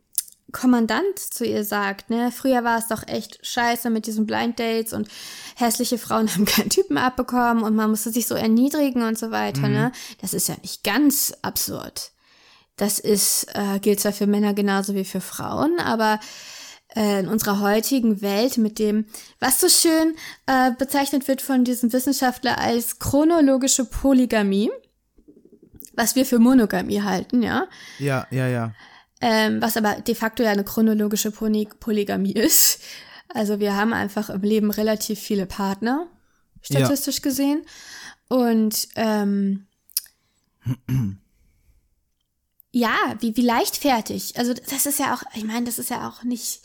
[0.53, 2.33] Kommandant zu ihr sagt, ne?
[2.33, 5.09] Früher war es doch echt scheiße mit diesen Blind Dates und
[5.57, 9.69] hässliche Frauen haben keinen Typen abbekommen und man musste sich so erniedrigen und so weiter,
[9.69, 9.93] ne?
[10.21, 12.13] Das ist ja nicht ganz absurd.
[12.77, 16.19] Das ist, äh, gilt zwar für Männer genauso wie für Frauen, aber
[16.95, 19.07] in unserer heutigen Welt mit dem,
[19.39, 24.71] was so schön äh, bezeichnet wird von diesem Wissenschaftler als chronologische Polygamie,
[25.95, 28.75] was wir für Monogamie halten, ja, Ja, ja, ja.
[29.21, 32.81] ähm, was aber de facto ja eine chronologische Poly Polygamie ist.
[33.33, 36.09] Also wir haben einfach im Leben relativ viele Partner,
[36.63, 37.63] statistisch gesehen.
[38.29, 39.67] Und ähm,
[42.73, 44.37] ja, wie, wie leichtfertig.
[44.39, 46.61] Also das ist ja auch, ich meine, das ist ja auch nicht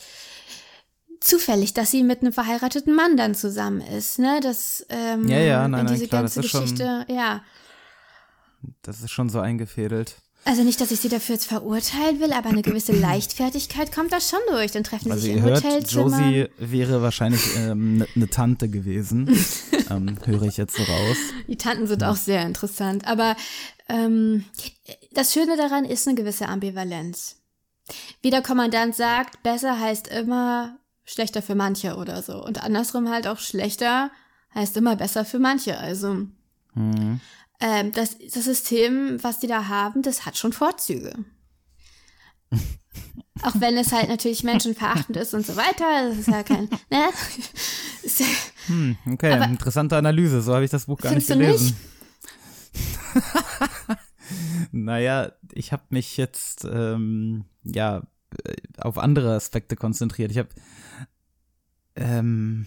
[1.19, 4.39] zufällig, dass sie mit einem verheirateten Mann dann zusammen ist, ne?
[4.43, 7.41] Das ähm, Ja, ja, nein, in nein, diese klar, das ganze ist schon- Geschichte, ja.
[8.81, 10.15] Das ist schon so eingefädelt.
[10.43, 14.21] Also nicht, dass ich sie dafür jetzt verurteilen will, aber eine gewisse Leichtfertigkeit kommt da
[14.21, 14.71] schon durch.
[14.71, 16.03] Dann treffen sie Also sich ihr im hört, Hotelzimmer.
[16.21, 19.27] Josie wäre wahrscheinlich eine ähm, ne- ne Tante gewesen.
[19.89, 21.17] ähm, höre ich jetzt so raus.
[21.47, 23.07] Die Tanten sind auch sehr interessant.
[23.07, 23.35] Aber
[23.89, 24.45] ähm,
[25.11, 27.37] das Schöne daran ist eine gewisse Ambivalenz.
[28.21, 32.43] Wie der Kommandant sagt, besser heißt immer schlechter für manche oder so.
[32.43, 34.09] Und andersrum halt auch schlechter
[34.55, 35.77] heißt immer besser für manche.
[35.77, 36.25] Also
[36.73, 37.21] Mhm.
[37.61, 41.13] ähm, das, das System, was die da haben, das hat schon Vorzüge.
[43.41, 46.09] Auch wenn es halt natürlich menschenverachtend ist und so weiter.
[46.09, 47.09] Das ist ja kein, ne?
[48.67, 50.41] Hm, okay, Aber- interessante Analyse.
[50.41, 51.75] So habe ich das Buch gar nicht du gelesen.
[54.71, 58.03] naja, ich habe mich jetzt ähm, ja
[58.43, 60.31] äh, auf andere Aspekte konzentriert.
[60.31, 60.49] Ich habe
[61.95, 62.65] ähm,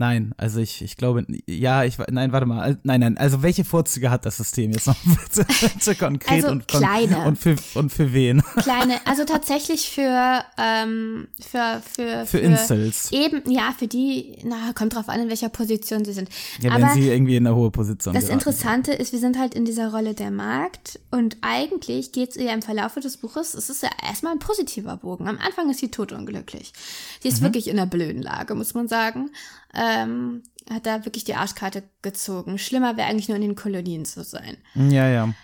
[0.00, 4.10] Nein, also ich, ich glaube, ja, ich, nein, warte mal, nein, nein, also welche Vorzüge
[4.10, 7.18] hat das System jetzt noch bitte, bitte konkret Also und, kleine.
[7.26, 8.42] und für, und für wen?
[8.62, 13.12] kleine, also tatsächlich für, ähm, für, für, Für Incels.
[13.12, 16.30] Eben, ja, für die, na, kommt drauf an, in welcher Position sie sind.
[16.62, 18.38] Ja, Aber wenn sie irgendwie in eine hohe Position das geraten.
[18.38, 22.54] Interessante ist, wir sind halt in dieser Rolle der Markt und eigentlich geht es ihr
[22.54, 25.28] im Verlauf des Buches, es ist ja erstmal ein positiver Bogen.
[25.28, 26.72] Am Anfang ist sie totunglücklich.
[27.20, 27.34] Sie Mhm.
[27.34, 29.28] ist wirklich in einer blöden Lage, muss man sagen.
[29.74, 32.58] Ähm, hat da wirklich die Arschkarte gezogen.
[32.58, 34.56] Schlimmer wäre eigentlich nur in den Kolonien zu sein.
[34.74, 35.34] Ja, ja.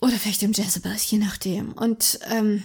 [0.00, 1.72] Oder vielleicht im Jezebel, je nachdem.
[1.72, 2.62] Und ähm,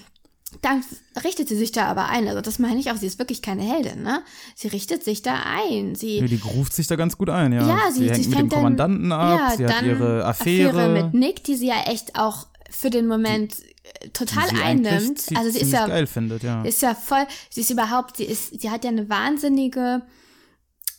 [0.62, 0.84] dann
[1.24, 2.28] richtet sie sich da aber ein.
[2.28, 4.24] Also das meine ich auch, sie ist wirklich keine Heldin, ne?
[4.56, 5.96] Sie richtet sich da ein.
[5.96, 7.68] Sie, Ja, die ruft sich da ganz gut ein, ja.
[7.68, 10.90] ja, sie, hängt sie mit dem fängt dann, Kommandanten ab, ja, sie hat ihre Affäre.
[10.90, 13.58] mit Nick, die sie ja echt auch für den Moment
[14.02, 15.22] äh, total die sie einnimmt.
[15.36, 16.64] Also sie ist ja, findet, ja.
[16.64, 20.02] ist ja voll, sie ist überhaupt, sie ist, sie hat ja eine wahnsinnige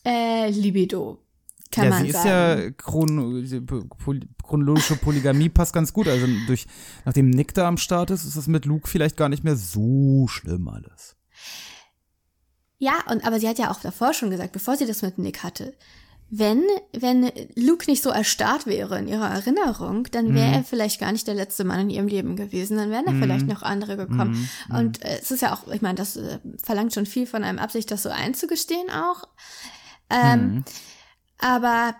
[0.04, 1.18] äh, Libido,
[1.70, 2.62] kann ja, man sie ist sagen.
[2.62, 6.08] ja chron poly chronologische Polygamie passt ganz gut.
[6.08, 6.66] Also durch,
[7.04, 10.26] nachdem Nick da am Start ist, ist es mit Luke vielleicht gar nicht mehr so
[10.26, 11.16] schlimm alles.
[12.78, 15.44] Ja, und aber sie hat ja auch davor schon gesagt, bevor sie das mit Nick
[15.44, 15.74] hatte,
[16.30, 21.10] wenn, wenn Luke nicht so erstarrt wäre in ihrer Erinnerung, dann wäre er vielleicht gar
[21.10, 24.48] nicht der letzte Mann in ihrem Leben gewesen, dann wären da vielleicht noch andere gekommen.
[24.70, 27.58] Und äh, es ist ja auch, ich meine, das äh, verlangt schon viel von einem
[27.58, 29.28] ab, sich das so einzugestehen auch.
[30.10, 30.64] Ähm,
[31.38, 31.96] Aber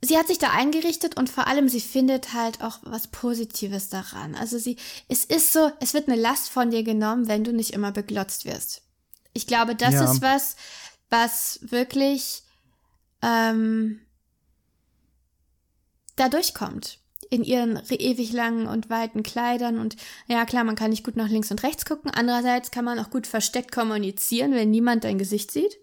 [0.00, 4.34] sie hat sich da eingerichtet und vor allem sie findet halt auch was Positives daran.
[4.34, 4.76] Also sie,
[5.08, 8.44] es ist so, es wird eine Last von dir genommen, wenn du nicht immer beglotzt
[8.44, 8.82] wirst.
[9.34, 10.10] Ich glaube, das Ja.
[10.10, 10.56] ist was,
[11.10, 12.42] was wirklich
[13.22, 14.00] ähm,
[16.16, 17.00] da durchkommt.
[17.30, 19.96] In ihren re- ewig langen und weiten Kleidern und
[20.28, 22.10] ja klar, man kann nicht gut nach links und rechts gucken.
[22.10, 25.76] Andererseits kann man auch gut versteckt kommunizieren, wenn niemand dein Gesicht sieht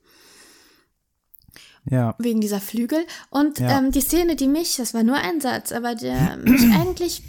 [1.89, 2.15] Ja.
[2.17, 3.05] wegen dieser Flügel.
[3.29, 3.77] Und Ja.
[3.77, 7.21] ähm, die Szene, die mich, das war nur ein Satz, aber der mich eigentlich,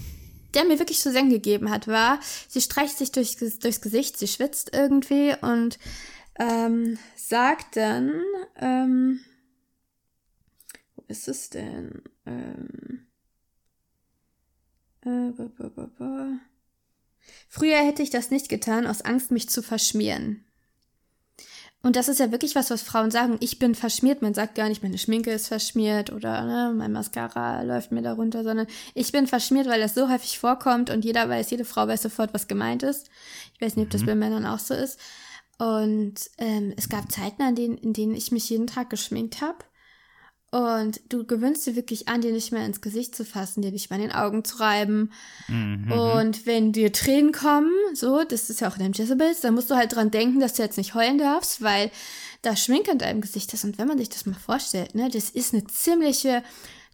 [0.54, 4.28] der mir wirklich zu Zen gegeben hat, war, sie streicht sich durchs, durchs Gesicht, sie
[4.28, 5.78] schwitzt irgendwie und
[6.38, 8.12] ähm, sagt dann,
[8.58, 9.20] ähm,
[10.94, 12.02] wo ist es denn?
[12.24, 13.06] Ähm,
[15.02, 16.28] äh, ba, ba, ba.
[17.48, 20.45] Früher hätte ich das nicht getan, aus Angst, mich zu verschmieren.
[21.86, 23.36] Und das ist ja wirklich was, was Frauen sagen.
[23.38, 24.20] Ich bin verschmiert.
[24.20, 28.42] Man sagt gar nicht, meine Schminke ist verschmiert oder ne, mein Mascara läuft mir darunter,
[28.42, 32.02] sondern ich bin verschmiert, weil das so häufig vorkommt und jeder weiß, jede Frau weiß
[32.02, 33.08] sofort, was gemeint ist.
[33.54, 34.98] Ich weiß nicht, ob das bei Männern auch so ist.
[35.58, 39.58] Und ähm, es gab Zeiten, an denen, in denen ich mich jeden Tag geschminkt habe.
[40.52, 43.90] Und du gewöhnst dir wirklich an, dir nicht mehr ins Gesicht zu fassen, dir nicht
[43.90, 45.10] mehr in den Augen zu reiben.
[45.92, 49.70] Und wenn dir Tränen kommen, so, das ist ja auch in deinem Jezebels, dann musst
[49.70, 51.90] du halt dran denken, dass du jetzt nicht heulen darfst, weil
[52.42, 53.64] da Schminke in deinem Gesicht ist.
[53.64, 56.42] Und wenn man sich das mal vorstellt, ne, das ist eine ziemliche,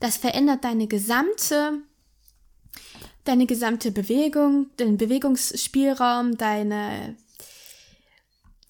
[0.01, 1.83] das verändert deine gesamte,
[3.25, 7.17] deine gesamte Bewegung, den Bewegungsspielraum, deine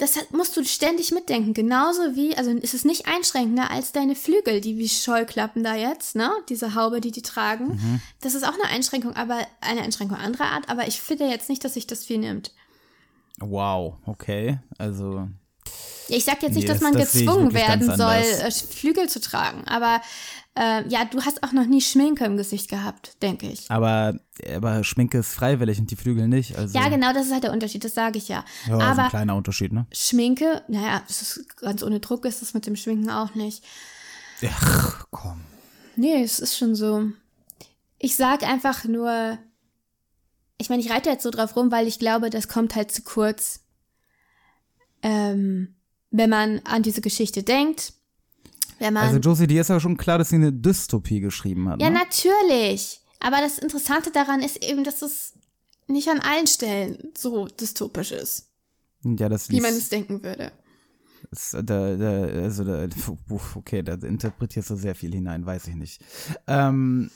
[0.03, 1.55] das musst du ständig mitdenken.
[1.55, 6.17] Genauso wie, also ist es nicht einschränkender als deine Flügel, die wie Scheuklappen da jetzt,
[6.17, 6.31] ne?
[6.49, 8.01] Diese Haube, die die tragen.
[8.21, 10.69] Das ist auch eine Einschränkung, aber eine Einschränkung anderer Art.
[10.69, 12.51] Aber ich finde jetzt nicht, dass sich das viel nimmt.
[13.39, 14.59] Wow, okay.
[14.79, 15.29] Also,
[16.09, 18.63] Ich sag jetzt nicht, Nee, dass das- man das gezwungen werden soll, anders.
[18.63, 19.63] äh, Flügel zu tragen.
[19.67, 20.03] Aber
[20.55, 23.71] äh, ja, du hast auch noch nie Schminke im Gesicht gehabt, denke ich.
[23.71, 24.19] aber,
[24.55, 26.57] aber Schminke ist freiwillig und die Flügel nicht.
[26.57, 28.45] Also, Ja, genau, das ist halt der Unterschied, das sage ich ja.
[28.67, 29.87] Ja, ist aber ein kleiner Unterschied, ne?
[29.93, 33.65] Schminke, naja, ist ganz ohne Druck ist es mit dem Schminken auch nicht.
[34.47, 35.41] Ach, komm.
[35.97, 37.05] Nee, es ist schon so.
[37.99, 39.39] Ich sag einfach nur,
[40.59, 43.03] ich meine, ich reite jetzt so drauf rum, weil ich glaube, das kommt halt zu
[43.03, 43.61] kurz.
[45.03, 45.77] Ähm,
[46.11, 47.95] wenn man an diese Geschichte denkt,
[48.83, 49.07] wenn man.
[49.07, 51.81] Also, Josie, dir ist ja schon klar, dass sie eine Dystopie geschrieben hat.
[51.81, 51.99] ja, ne?
[51.99, 53.01] natürlich.
[53.21, 55.35] Aber das Interessante daran ist eben, dass es
[55.87, 58.49] nicht an allen Stellen so dystopisch ist,
[59.05, 60.53] ja, das wie man es denken würde.
[61.31, 62.87] Ist, da, da, also da,
[63.55, 66.03] okay, da interpretierst du sehr viel hinein, weiß ich nicht.
[66.47, 67.11] Ähm,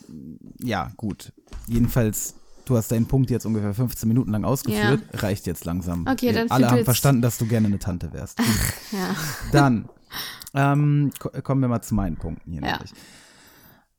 [0.61, 1.33] ja, gut.
[1.67, 5.03] Jedenfalls, du hast deinen Punkt jetzt ungefähr 15 Minuten lang ausgeführt.
[5.13, 6.07] Reicht jetzt langsam.
[6.07, 8.39] Okay, dann Alle haben verstanden, dass du gerne eine Tante wärst.
[8.39, 8.47] Gut.
[8.93, 9.17] Ja.
[9.53, 9.89] Dann
[10.55, 12.63] ähm, ko kommen wir mal zu meinen Punkten hier.
[12.63, 12.73] Ja.
[12.73, 12.93] Nämlich.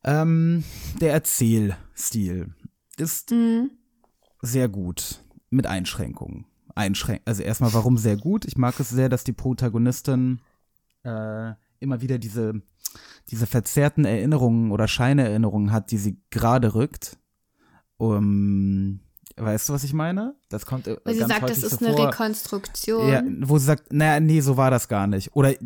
[0.04, 0.64] Ähm,
[1.02, 2.54] der Erzählstil
[2.98, 3.72] ist Mhm.
[4.42, 6.46] sehr gut mit Einschränkungen.
[6.76, 8.46] Einschränk also erstmal, warum sehr gut?
[8.46, 10.40] Ich mag es sehr, dass die Protagonistin
[11.04, 12.62] äh, immer wieder diese,
[13.30, 17.18] diese verzerrten Erinnerungen oder Scheinerinnerungen hat, die sie gerade rückt.
[17.98, 19.00] Um,
[19.38, 20.36] weißt du, was ich meine?
[20.50, 21.98] Das kommt äh, Weil sie sagt, das ist so eine.
[21.98, 23.08] Rekonstruktion.
[23.10, 25.36] Ja, wo sie sagt, naja, nee, so war das gar nicht.
[25.36, 25.58] Oder äh,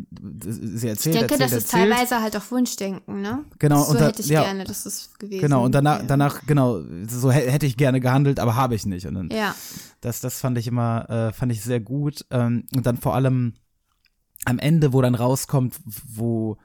[0.48, 1.90] sie erzählt, ich denke, erzählt, das ist erzählt.
[1.90, 3.44] teilweise halt auch Wunschdenken, ne?
[3.58, 4.42] Genau, So und da- hätte ich ja.
[4.44, 6.06] gerne, dass es gewesen Genau, und danach, wäre.
[6.06, 9.06] danach, genau, so hä- hätte ich gerne gehandelt, aber habe ich nicht.
[9.06, 9.54] Und dann, Ja,
[10.00, 12.24] das, das fand ich immer, äh, fand ich sehr gut.
[12.30, 13.54] Ähm, und dann vor allem
[14.44, 16.56] am Ende, wo dann rauskommt, wo,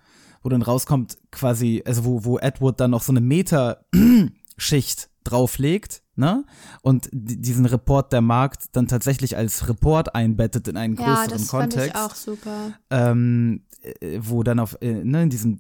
[0.44, 6.44] wo dann rauskommt, quasi, also wo, wo Edward dann noch so eine Meterschicht drauflegt, ne?
[6.82, 11.30] Und di- diesen Report der Markt dann tatsächlich als Report einbettet in einen ja größeren
[11.30, 11.96] das fand Kontext.
[11.96, 12.72] ich auch super.
[12.90, 13.64] ähm,
[14.02, 15.60] äh, wo dann auf, äh, ne, in diesem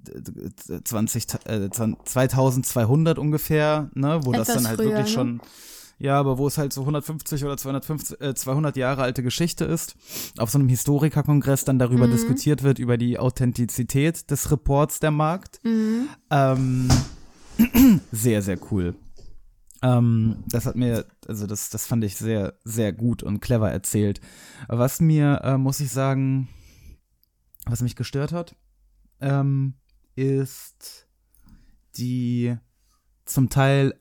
[0.70, 5.12] äh, 20, äh, 2200 ungefähr, ne, wo das Etwas dann halt früher, wirklich ne?
[5.12, 5.42] schon,
[6.00, 9.96] ja, aber wo es halt so 150 oder 250, äh, 200 Jahre alte Geschichte ist,
[10.38, 12.12] auf so einem Historikerkongress dann darüber Mhm.
[12.12, 15.60] diskutiert wird, über die Authentizität des Reports der Markt.
[15.64, 16.08] Mhm.
[16.30, 16.88] Ähm,
[18.12, 18.96] sehr, sehr cool.
[19.82, 24.22] Ähm, das hat mir, also das, das fand ich sehr, sehr gut und clever erzählt.
[24.68, 26.50] Was mir, äh, muss ich sagen,
[27.66, 28.56] was mich gestört hat,
[29.22, 29.76] ähm,
[30.16, 31.08] ist
[31.98, 32.56] die
[33.26, 34.00] zum Teil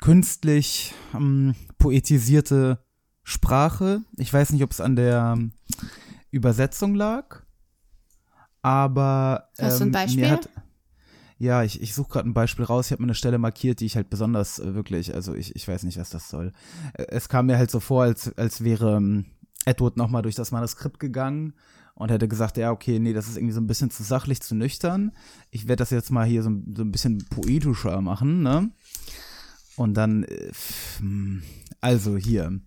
[0.00, 2.84] künstlich ähm, poetisierte
[3.22, 4.02] Sprache.
[4.16, 5.52] Ich weiß nicht, ob es an der ähm,
[6.30, 7.42] Übersetzung lag,
[8.62, 10.38] aber Hast du ein ähm, Beispiel?
[11.38, 12.86] Ja, ich, ich suche gerade ein Beispiel raus.
[12.86, 15.66] Ich habe mir eine Stelle markiert, die ich halt besonders äh, wirklich, also ich, ich
[15.68, 16.52] weiß nicht, was das soll.
[16.94, 19.26] Äh, Es kam mir halt so vor, als, als wäre ähm,
[19.64, 21.54] Edward nochmal durch das Manuskript gegangen
[21.94, 24.54] und hätte gesagt, ja, okay, nee, das ist irgendwie so ein bisschen zu sachlich, zu
[24.54, 25.12] nüchtern.
[25.50, 28.70] Ich werde das jetzt mal hier so, ein- so ein bisschen poetischer machen, ne?
[29.76, 30.50] Und dann, äh,
[30.98, 31.42] hm,
[31.80, 32.60] also hier.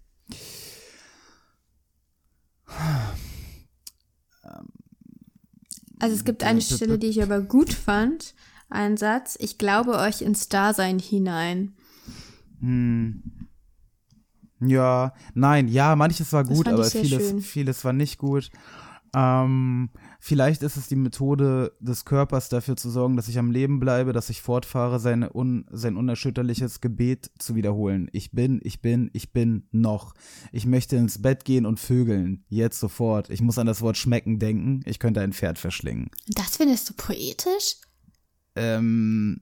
[6.00, 8.34] Also es gibt eine Stelle, die ich aber gut fand.
[8.72, 11.74] Ein Satz, ich glaube euch ins Dasein hinein.
[12.62, 13.22] Hm.
[14.62, 17.42] Ja, nein, ja, manches war gut, aber vieles, schön.
[17.42, 18.50] vieles war nicht gut.
[19.14, 19.90] Ähm,
[20.22, 24.14] vielleicht ist es die Methode des Körpers dafür zu sorgen, dass ich am Leben bleibe,
[24.14, 28.08] dass ich fortfahre, seine un, sein unerschütterliches Gebet zu wiederholen.
[28.14, 30.14] Ich bin, ich bin, ich bin noch.
[30.54, 32.46] Ich möchte ins Bett gehen und vögeln.
[32.48, 33.30] Jetzt sofort.
[33.30, 34.82] Ich muss an das Wort schmecken denken.
[34.86, 36.10] Ich könnte ein Pferd verschlingen.
[36.28, 37.76] Das findest du poetisch?
[38.56, 39.42] Ähm,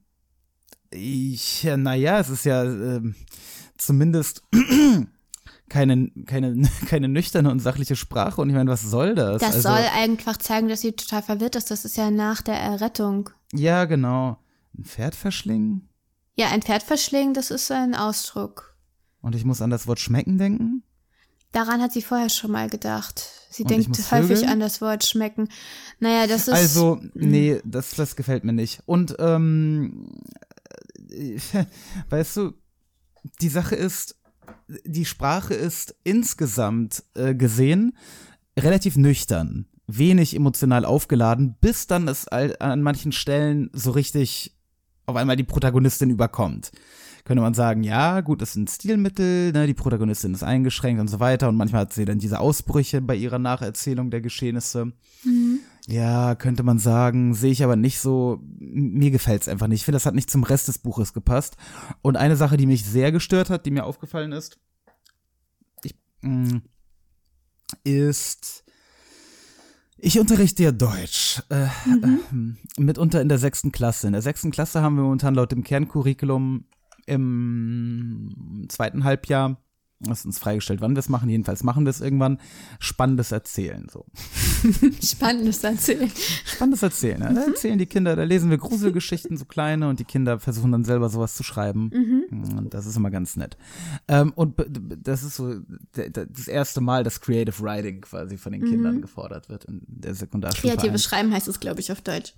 [0.91, 3.15] ich, naja, es ist ja ähm,
[3.78, 4.43] zumindest
[5.69, 8.41] keine, keine, keine nüchterne und sachliche Sprache.
[8.41, 9.41] Und ich meine, was soll das?
[9.41, 11.72] Das Also- soll einfach zeigen, dass sie total verwirrt ist.
[11.72, 13.30] Das ist ja nach der Errettung.
[13.54, 14.38] Ja, genau.
[14.78, 15.89] Ein Pferd verschlingen?
[16.36, 18.76] Ja, ein Pferd verschlingen, das ist ein Ausdruck.
[19.22, 20.84] Und ich muss an das Wort schmecken denken?
[21.52, 23.38] Daran hat sie vorher schon mal gedacht.
[23.50, 25.50] Sie Und denkt häufig an das Wort schmecken.
[26.00, 26.54] Naja, das ist.
[26.54, 28.82] Also, nee, das, das gefällt mir nicht.
[28.86, 30.12] Und, ähm,
[31.10, 31.40] äh,
[32.10, 32.54] weißt du,
[33.42, 34.16] die Sache ist,
[34.86, 37.98] die Sprache ist insgesamt äh, gesehen
[38.58, 44.56] relativ nüchtern, wenig emotional aufgeladen, bis dann es an manchen Stellen so richtig
[45.06, 46.72] auf einmal die Protagonistin überkommt.
[47.24, 51.20] Könnte man sagen, ja, gut, das sind Stilmittel, ne, die Protagonistin ist eingeschränkt und so
[51.20, 54.94] weiter und manchmal hat sie dann diese Ausbrüche bei ihrer Nacherzählung der Geschehnisse.
[55.88, 58.40] Ja, könnte man sagen, sehe ich aber nicht so.
[58.60, 59.82] Mir gefällt's einfach nicht.
[59.82, 61.58] Ich finde, das hat nicht zum Rest des Buches gepasst.
[62.02, 64.60] Und eine Sache, die mich sehr gestört hat, die mir aufgefallen ist,
[65.84, 66.62] ich, mh,
[67.84, 68.64] ist,
[69.98, 71.42] ich unterrichte ja Deutsch.
[71.50, 71.70] Äh, äh,
[72.78, 74.08] mitunter in der sechsten Klasse.
[74.08, 76.66] In der sechsten Klasse haben wir momentan laut dem Kerncurriculum
[77.10, 79.58] im zweiten Halbjahr,
[80.02, 82.39] das ist uns freigestellt, wann wir es machen, jedenfalls machen wir es irgendwann,
[82.80, 83.88] spannendes Erzählen.
[83.91, 84.06] So.
[85.04, 86.10] Spannendes erzählen.
[86.45, 87.19] Spannendes Erzählen.
[87.19, 87.34] Ne?
[87.34, 90.86] Da erzählen die Kinder, da lesen wir Gruselgeschichten, so kleine, und die Kinder versuchen dann
[90.86, 91.91] selber sowas zu schreiben.
[92.30, 93.58] Und das ist immer ganz nett.
[94.08, 94.56] Ähm, und
[95.04, 95.56] das ist so
[95.91, 100.67] das erste Mal, dass Creative Writing quasi von den Kindern gefordert wird in der Sekundarstufe.
[100.67, 101.04] Kreatives.
[101.04, 102.34] Schreiben heißt es, glaube ich, auf Deutsch.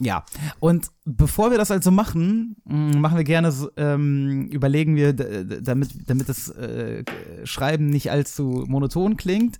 [0.00, 0.24] Ja,
[0.60, 6.28] und bevor wir das also machen, mh, machen wir gerne, ähm, überlegen wir, damit, damit
[6.28, 7.04] das äh,
[7.44, 9.58] Schreiben nicht allzu monoton klingt,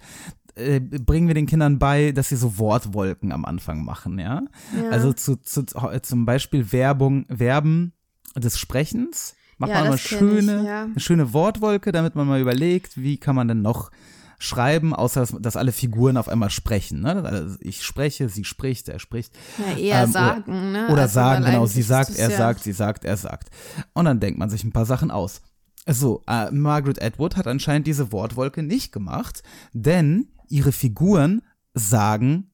[0.54, 4.42] äh, bringen wir den Kindern bei, dass sie so Wortwolken am Anfang machen, ja.
[4.76, 4.90] Ja.
[4.90, 7.92] Also zu, zu, zum Beispiel Werbung, Verben
[8.36, 9.34] des Sprechens.
[9.60, 10.82] Macht Ja, man mal kenn ich, schöne, ja.
[10.84, 13.90] eine schöne Wortwolke, damit man mal überlegt, wie kann man denn noch
[14.38, 17.00] schreiben, außer dass, dass alle Figuren auf einmal sprechen.
[17.00, 17.24] Ne?
[17.24, 19.36] Also ich spreche, sie spricht, er spricht.
[19.58, 20.88] Ja, eher Ähm, sagen, ne?
[20.90, 23.50] Oder Also, sagen, genau, sie sagt, er ja- sagt, sie sagt, er sagt.
[23.94, 25.40] Und dann denkt man sich ein paar Sachen aus.
[25.86, 31.42] So, äh, Margaret Atwood hat anscheinend diese Wortwolke nicht gemacht, denn ihre Figuren
[31.74, 32.50] sagen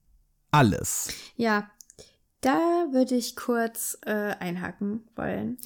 [0.51, 1.09] alles.
[1.37, 1.69] Ja,
[2.41, 2.59] da
[2.93, 5.59] würde ich kurz äh, einhaken wollen.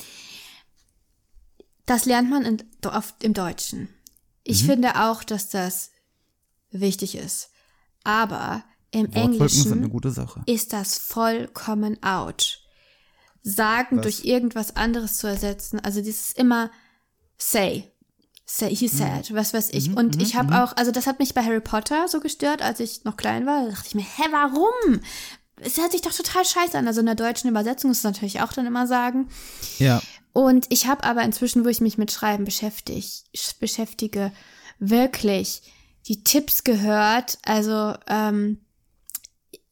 [1.87, 3.88] Das lernt man in, oft im Deutschen.
[4.44, 5.90] Ich finde auch, dass das
[6.70, 7.50] wichtig ist.
[8.04, 9.90] Aber im Englischen
[10.46, 12.61] ist das vollkommen out.
[13.42, 14.02] Sagen Was?
[14.02, 16.70] durch irgendwas anderes zu ersetzen, also dieses immer
[17.37, 17.90] say.
[18.50, 18.76] Say, Mhm.
[18.76, 19.94] he said, was weiß ich.
[19.94, 23.04] Und ich habe auch, also das hat mich bei Harry Potter so gestört, als ich
[23.04, 23.64] noch klein war.
[23.64, 25.00] Da dachte ich mir, hä, warum?
[25.61, 26.87] Es hört sich doch total scheiße an.
[26.87, 29.28] Also in der deutschen Übersetzung ist es natürlich auch dann immer sagen.
[29.78, 30.00] Ja.
[30.33, 33.24] Und ich habe aber inzwischen, wo ich mich mit Schreiben beschäftig,
[33.61, 34.33] beschäftige,
[34.78, 35.62] wirklich
[36.09, 37.38] die Tipps gehört.
[37.44, 38.59] Also ähm,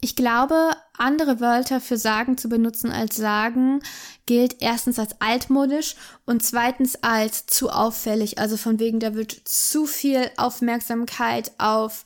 [0.01, 3.81] ich glaube, andere Wörter für sagen zu benutzen als sagen
[4.27, 5.97] gilt erstens als altmodisch
[6.27, 8.39] und zweitens als zu auffällig.
[8.39, 12.05] Also von wegen, da wird zu viel Aufmerksamkeit auf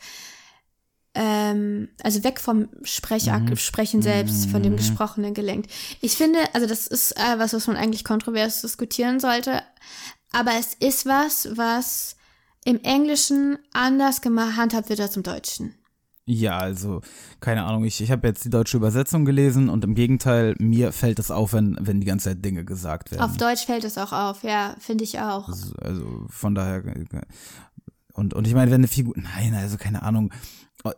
[1.14, 5.69] ähm, also weg vom Sprechakt, Sprechen selbst, von dem Gesprochenen gelenkt.
[6.01, 9.62] Ich finde, also das ist äh, was, was man eigentlich kontrovers diskutieren sollte,
[10.31, 12.14] aber es ist was, was
[12.64, 15.75] im Englischen anders gehandhabt wird als im Deutschen.
[16.27, 17.01] Ja, also,
[17.40, 21.18] keine Ahnung, ich, ich habe jetzt die deutsche Übersetzung gelesen und im Gegenteil, mir fällt
[21.18, 23.23] es auf, wenn, wenn die ganze Zeit Dinge gesagt werden.
[23.23, 25.49] Auf Deutsch fällt es auch auf, ja, finde ich auch.
[25.49, 26.85] Also, also von daher.
[28.12, 29.14] Und, und ich meine, wenn eine Figur.
[29.16, 30.33] Nein, also keine Ahnung.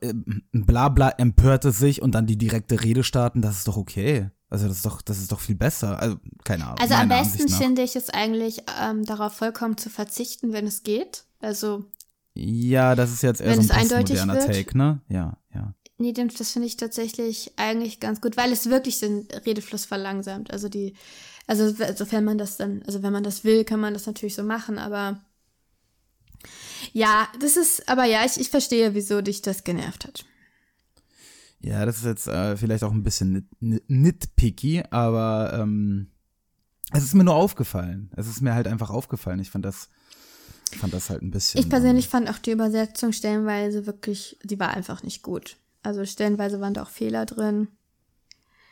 [0.03, 0.13] äh,
[0.53, 4.31] Blabla empörte sich und dann die direkte Rede starten, das ist doch okay.
[4.51, 5.99] Also das ist doch, das ist doch viel besser.
[5.99, 6.79] Also, keine Ahnung.
[6.79, 11.25] Also am besten finde ich es eigentlich, ähm, darauf vollkommen zu verzichten, wenn es geht.
[11.43, 11.85] Also,
[12.35, 14.47] Ja, das ist jetzt eher so ein postmoderner wird.
[14.47, 15.01] Take, ne?
[15.09, 15.75] Ja, ja.
[15.99, 20.51] nee, das finde ich tatsächlich eigentlich ganz gut, weil es wirklich den Redefluss verlangsamt.
[20.51, 20.95] Also die,
[21.47, 24.43] also sofern man das dann, also wenn man das will, kann man das natürlich so
[24.45, 25.21] machen, aber
[26.93, 30.25] ja, das ist, aber ja, ich, ich verstehe, wieso dich das genervt hat.
[31.61, 36.11] Ja, das ist jetzt äh, vielleicht auch ein bisschen nit, nitpicky, aber ähm,
[36.93, 38.11] es ist mir nur aufgefallen.
[38.17, 39.39] Es ist mir halt einfach aufgefallen.
[39.39, 39.89] Ich fand das,
[40.77, 41.61] fand das halt ein bisschen.
[41.61, 45.57] Ich persönlich fand auch die Übersetzung stellenweise wirklich, die war einfach nicht gut.
[45.83, 47.69] Also stellenweise waren da auch Fehler drin.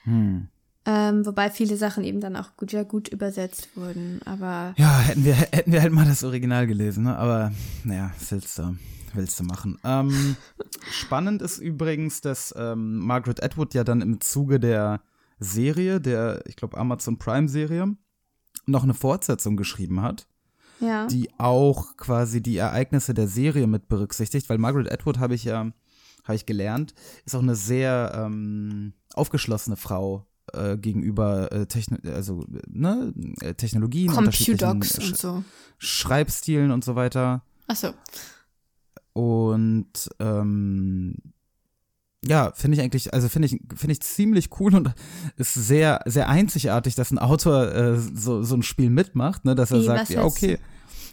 [0.05, 0.48] Hm.
[0.86, 4.20] Ähm, wobei viele Sachen eben dann auch gut, ja, gut übersetzt wurden.
[4.24, 7.16] Aber Ja, hätten wir, hätten wir halt mal das Original gelesen, ne?
[7.16, 7.53] Aber
[7.84, 8.76] naja, willst du,
[9.12, 9.78] willst du machen.
[9.84, 10.36] Ähm,
[10.90, 15.03] spannend ist übrigens, dass ähm, Margaret Atwood ja dann im Zuge der
[15.38, 17.94] Serie, der, ich glaube, Amazon Prime-Serie,
[18.66, 20.26] noch eine Fortsetzung geschrieben hat,
[20.80, 21.06] ja.
[21.06, 25.70] die auch quasi die Ereignisse der Serie mit berücksichtigt, weil Margaret Atwood habe ich ja,
[26.24, 32.44] habe ich gelernt, ist auch eine sehr ähm, aufgeschlossene Frau äh, gegenüber äh, Techno also,
[32.66, 35.44] ne, äh, Technologien, unterschiedlichen Compudocs Sch und so.
[35.78, 37.42] Schreibstilen und so weiter.
[37.66, 37.92] Achso.
[39.12, 41.16] Und ähm,
[42.24, 44.92] ja, finde ich eigentlich, also finde ich, finde ich ziemlich cool und
[45.36, 49.70] ist sehr, sehr einzigartig, dass ein Autor äh, so, so ein Spiel mitmacht, ne, dass
[49.70, 50.58] er Wie, sagt, ja, okay.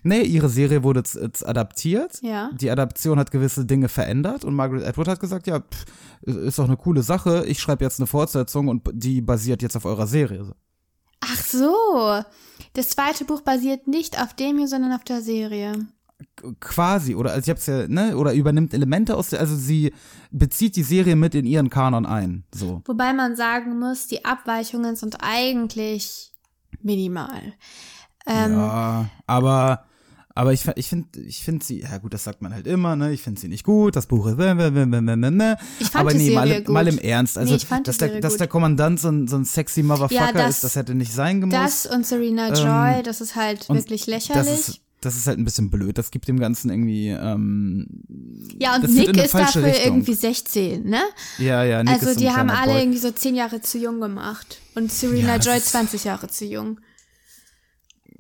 [0.04, 2.22] Nee, ihre Serie wurde jetzt, jetzt adaptiert.
[2.22, 2.52] Ja.
[2.54, 5.86] Die Adaption hat gewisse Dinge verändert und Margaret Atwood hat gesagt, ja, pff,
[6.22, 7.46] ist doch eine coole Sache.
[7.48, 10.54] Ich schreibe jetzt eine Fortsetzung und die basiert jetzt auf eurer Serie.
[11.20, 12.22] Ach so.
[12.74, 15.88] Das zweite Buch basiert nicht auf dem hier, sondern auf der Serie.
[16.60, 19.94] Quasi oder also ich hab's ja ne oder übernimmt Elemente aus der also sie
[20.32, 24.96] bezieht die Serie mit in ihren Kanon ein so Wobei man sagen muss, die Abweichungen
[24.96, 26.32] sind eigentlich
[26.82, 27.54] minimal.
[28.26, 29.86] Ähm, ja aber
[30.36, 33.12] aber ich ich finde ich finde sie ja gut das sagt man halt immer ne
[33.12, 36.88] ich finde sie nicht gut das Buch ist ne Ich fand aber nee mal, mal
[36.88, 40.14] im Ernst also Nee, dass der dass der Kommandant so ein, so ein sexy Motherfucker
[40.26, 43.68] Ja, das- ist das hätte nicht sein gemusst Das und Serena Joy, das ist halt
[43.70, 44.48] Ähm, wirklich lächerlich.
[44.48, 47.88] das ist das ist halt ein bisschen blöd das gibt dem ganzen irgendwie ähm,
[48.60, 49.86] ja, und Nick ist dafür Richtung.
[49.98, 51.02] irgendwie 16, ne?
[51.38, 52.82] ja ja Nick also ist die haben alle Boy.
[52.82, 54.60] irgendwie so 10 Jahre zu jung gemacht.
[54.76, 56.80] Und Serena Ja, Joy ist- 20 Jahre zu jung.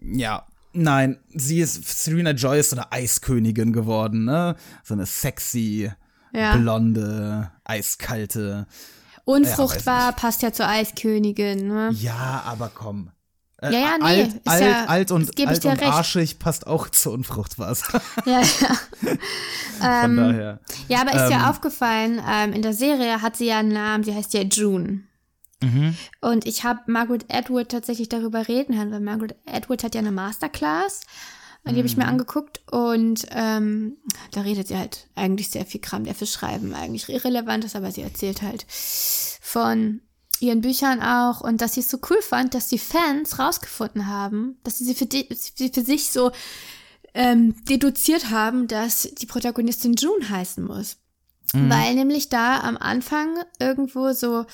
[0.01, 4.55] Ja, nein, sie ist, Serena Joy ist so eine Eiskönigin geworden, ne?
[4.83, 5.91] So eine sexy,
[6.33, 6.55] Ja.
[6.55, 8.67] blonde, eiskalte.
[9.25, 11.89] Unfruchtbar passt ja zur Eiskönigin, ne?
[11.99, 13.09] Ja, aber komm.
[13.61, 16.89] Äh, Ja, ja, nee, alt, alt, ja- alt und, alt dir und arschig passt auch
[16.91, 17.75] zu unfruchtbar.
[18.25, 18.41] Ja, ja.
[20.01, 20.59] Von daher.
[20.87, 21.39] Ja, aber ist Ähm.
[21.39, 25.01] dir aufgefallen, ähm, in der Serie hat sie ja einen Namen, sie heißt ja June.
[25.63, 25.95] Mhm.
[26.21, 30.11] Und ich habe Margaret Atwood tatsächlich darüber reden hören, weil Margaret Atwood hat ja eine
[30.11, 31.01] Masterclass.
[31.63, 32.11] Und die habe ich mir Mhm.
[32.11, 33.97] angeguckt und ähm,
[34.31, 37.91] da redet sie halt eigentlich sehr viel Kram, der für Schreiben eigentlich irrelevant ist, aber
[37.91, 38.65] sie erzählt halt
[39.41, 39.99] von
[40.39, 44.57] ihren Büchern auch und dass sie es so cool fand, dass die Fans rausgefunden haben,
[44.63, 46.31] dass sie sie für, die, sie für sich so
[47.13, 50.97] ähm, deduziert haben, dass die Protagonistin June heißen muss.
[51.53, 53.29] Weil nämlich da am Anfang
[53.59, 54.45] irgendwo so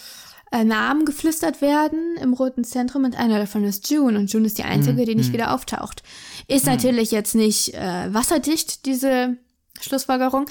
[0.52, 4.60] äh, Namen geflüstert werden im Roten Zentrum und einer davon ist June und June ist
[4.60, 6.04] die einzige, die nicht wieder auftaucht.
[6.48, 9.38] Ist natürlich jetzt nicht äh, wasserdicht, diese
[9.82, 10.46] Schlussfolgerung.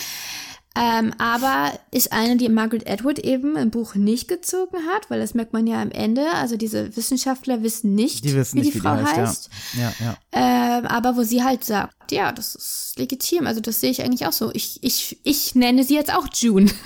[0.75, 5.35] Ähm, aber ist eine, die Margaret Atwood eben im Buch nicht gezogen hat, weil das
[5.35, 6.25] merkt man ja am Ende.
[6.33, 9.27] Also diese Wissenschaftler wissen nicht, Die wissen wie nicht, die wie die Frau heißt, ja.
[9.27, 9.51] heißt.
[9.79, 10.79] Ja, ja.
[10.79, 13.47] Ähm, aber wo sie halt sagt, ja, das ist legitim.
[13.47, 14.51] Also das sehe ich eigentlich auch so.
[14.55, 16.71] Ich, ich, ich nenne sie jetzt auch June.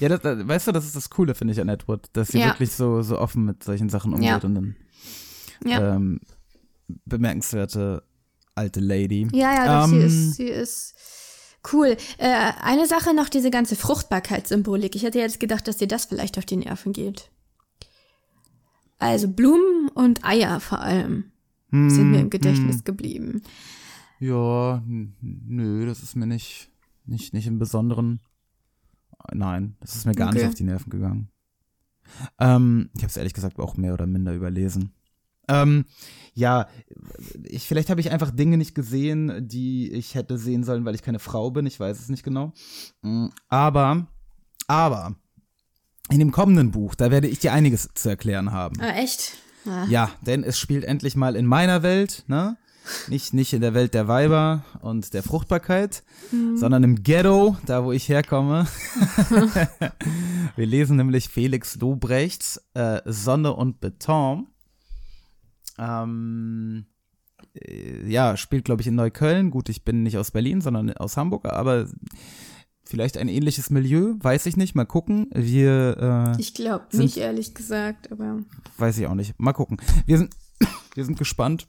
[0.00, 2.38] Ja, das, das, weißt du, das ist das Coole, finde ich, an Edward, dass sie
[2.38, 2.46] Ja.
[2.46, 4.36] wirklich so, so offen mit solchen Sachen umgeht Ja.
[4.42, 4.76] und dann
[5.62, 5.94] ja.
[5.96, 6.20] ähm,
[7.04, 8.02] bemerkenswerte
[8.54, 9.28] alte Lady.
[9.32, 10.94] ja, ja, doch, sie Ähm, ist, sie ist
[11.72, 11.96] cool.
[12.18, 14.94] Äh, eine Sache noch, diese ganze Fruchtbarkeitssymbolik.
[14.96, 17.30] Ich hätte jetzt gedacht, dass dir das vielleicht auf die Nerven geht.
[18.98, 21.32] Also Blumen und Eier vor allem
[21.70, 23.42] hm, sind mir im Gedächtnis geblieben.
[24.20, 24.82] Ja,
[25.20, 26.70] nö, das ist mir nicht,
[27.04, 28.20] nicht, nicht im Besonderen.
[29.32, 30.48] Nein, das ist mir gar nicht Okay.
[30.48, 31.28] auf die Nerven gegangen.
[32.38, 34.92] Ähm, ich habe es ehrlich gesagt auch mehr oder minder überlesen.
[35.48, 35.84] Ähm,
[36.34, 36.66] ja,
[37.44, 41.02] ich, vielleicht habe ich einfach Dinge nicht gesehen, die ich hätte sehen sollen, weil ich
[41.02, 41.64] keine Frau bin.
[41.66, 42.52] Ich weiß es nicht genau.
[43.02, 44.06] Mm, Aber,
[44.66, 45.14] aber,
[46.10, 48.80] in dem kommenden Buch, da werde ich dir einiges zu erklären haben.
[48.80, 49.36] Ah, echt?
[49.66, 49.86] Ah.
[49.88, 52.56] Ja, denn es spielt endlich mal in meiner Welt, ne?
[53.08, 56.02] Nicht, nicht in der Welt der Weiber und der Fruchtbarkeit,
[56.54, 58.66] sondern im Ghetto, da wo ich herkomme.
[60.56, 64.48] Wir lesen nämlich Felix Lobrechts äh, Sonne und Beton.
[65.78, 66.86] Ähm,
[67.54, 69.50] äh, ja, spielt, glaube ich, in Neukölln.
[69.50, 71.88] Gut, ich bin nicht aus Berlin, sondern aus Hamburg, aber
[72.84, 74.74] vielleicht ein ähnliches Milieu, weiß ich nicht.
[74.74, 75.28] Mal gucken.
[75.34, 78.38] Wir äh, Ich glaube nicht, ehrlich gesagt, aber.
[78.78, 79.38] weiß ich auch nicht.
[79.38, 79.78] Mal gucken.
[80.06, 80.34] Wir sind,
[80.94, 81.68] wir sind gespannt.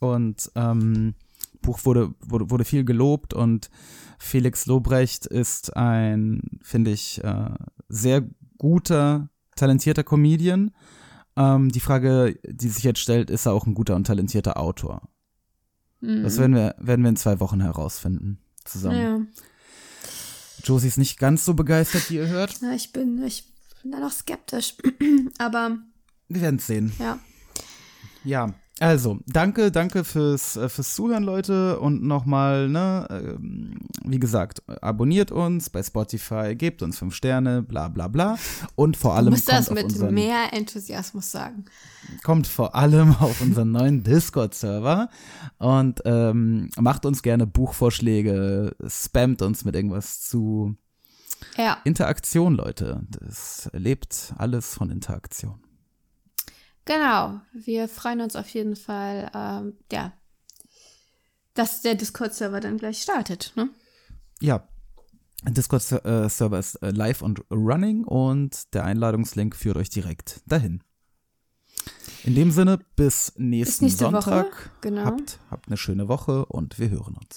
[0.00, 1.14] Und ähm,
[1.60, 3.70] Buch wurde, wurde, wurde viel gelobt und
[4.18, 7.54] Felix Lobrecht ist ein, finde ich, äh,
[7.88, 8.24] sehr
[8.58, 10.72] guter, talentierter Comedian.
[11.36, 15.08] Ähm, die Frage, die sich jetzt stellt, ist er auch ein guter und talentierter Autor?
[16.02, 18.38] Das werden wir, werden wir in zwei Wochen herausfinden.
[18.64, 18.96] Zusammen.
[18.98, 19.20] Ja.
[20.64, 22.56] Josie ist nicht ganz so begeistert, wie ihr hört.
[22.62, 23.44] Na, ich bin, ich
[23.82, 24.76] bin da noch skeptisch.
[25.38, 25.76] Aber
[26.28, 26.92] Wir werden es sehen.
[26.98, 27.18] ja.
[28.24, 31.78] Ja, also, danke, danke fürs, äh, fürs Zuhören, Leute.
[31.80, 37.88] Und nochmal, ne, ähm, wie gesagt, abonniert uns bei Spotify, gebt uns fünf Sterne, bla
[37.88, 38.38] bla bla.
[38.76, 41.66] Und vor Du allem musst das mit mehr Enthusiasmus sagen.
[42.24, 45.10] kommt vor allem auf unseren neuen Discord-Server
[45.58, 50.74] und ähm, macht uns gerne Buchvorschläge, spammt uns mit irgendwas zu.
[51.56, 51.78] Ja.
[51.84, 53.02] Interaktion, Leute.
[53.10, 55.60] Das lebt alles von Interaktion.
[56.84, 60.12] Genau, wir freuen uns auf jeden Fall, ähm, ja,
[61.54, 63.52] dass der Discord-Server dann gleich startet.
[63.54, 63.70] Ne?
[64.40, 64.66] Ja,
[65.44, 70.82] Discord-Server ist äh, live und running und der Einladungslink führt euch direkt dahin.
[72.24, 74.70] In dem Sinne, bis nächsten nächste Woche, Sonntag.
[74.82, 75.04] genau.
[75.04, 77.28] Habt, habt eine schöne Woche und wir hören uns.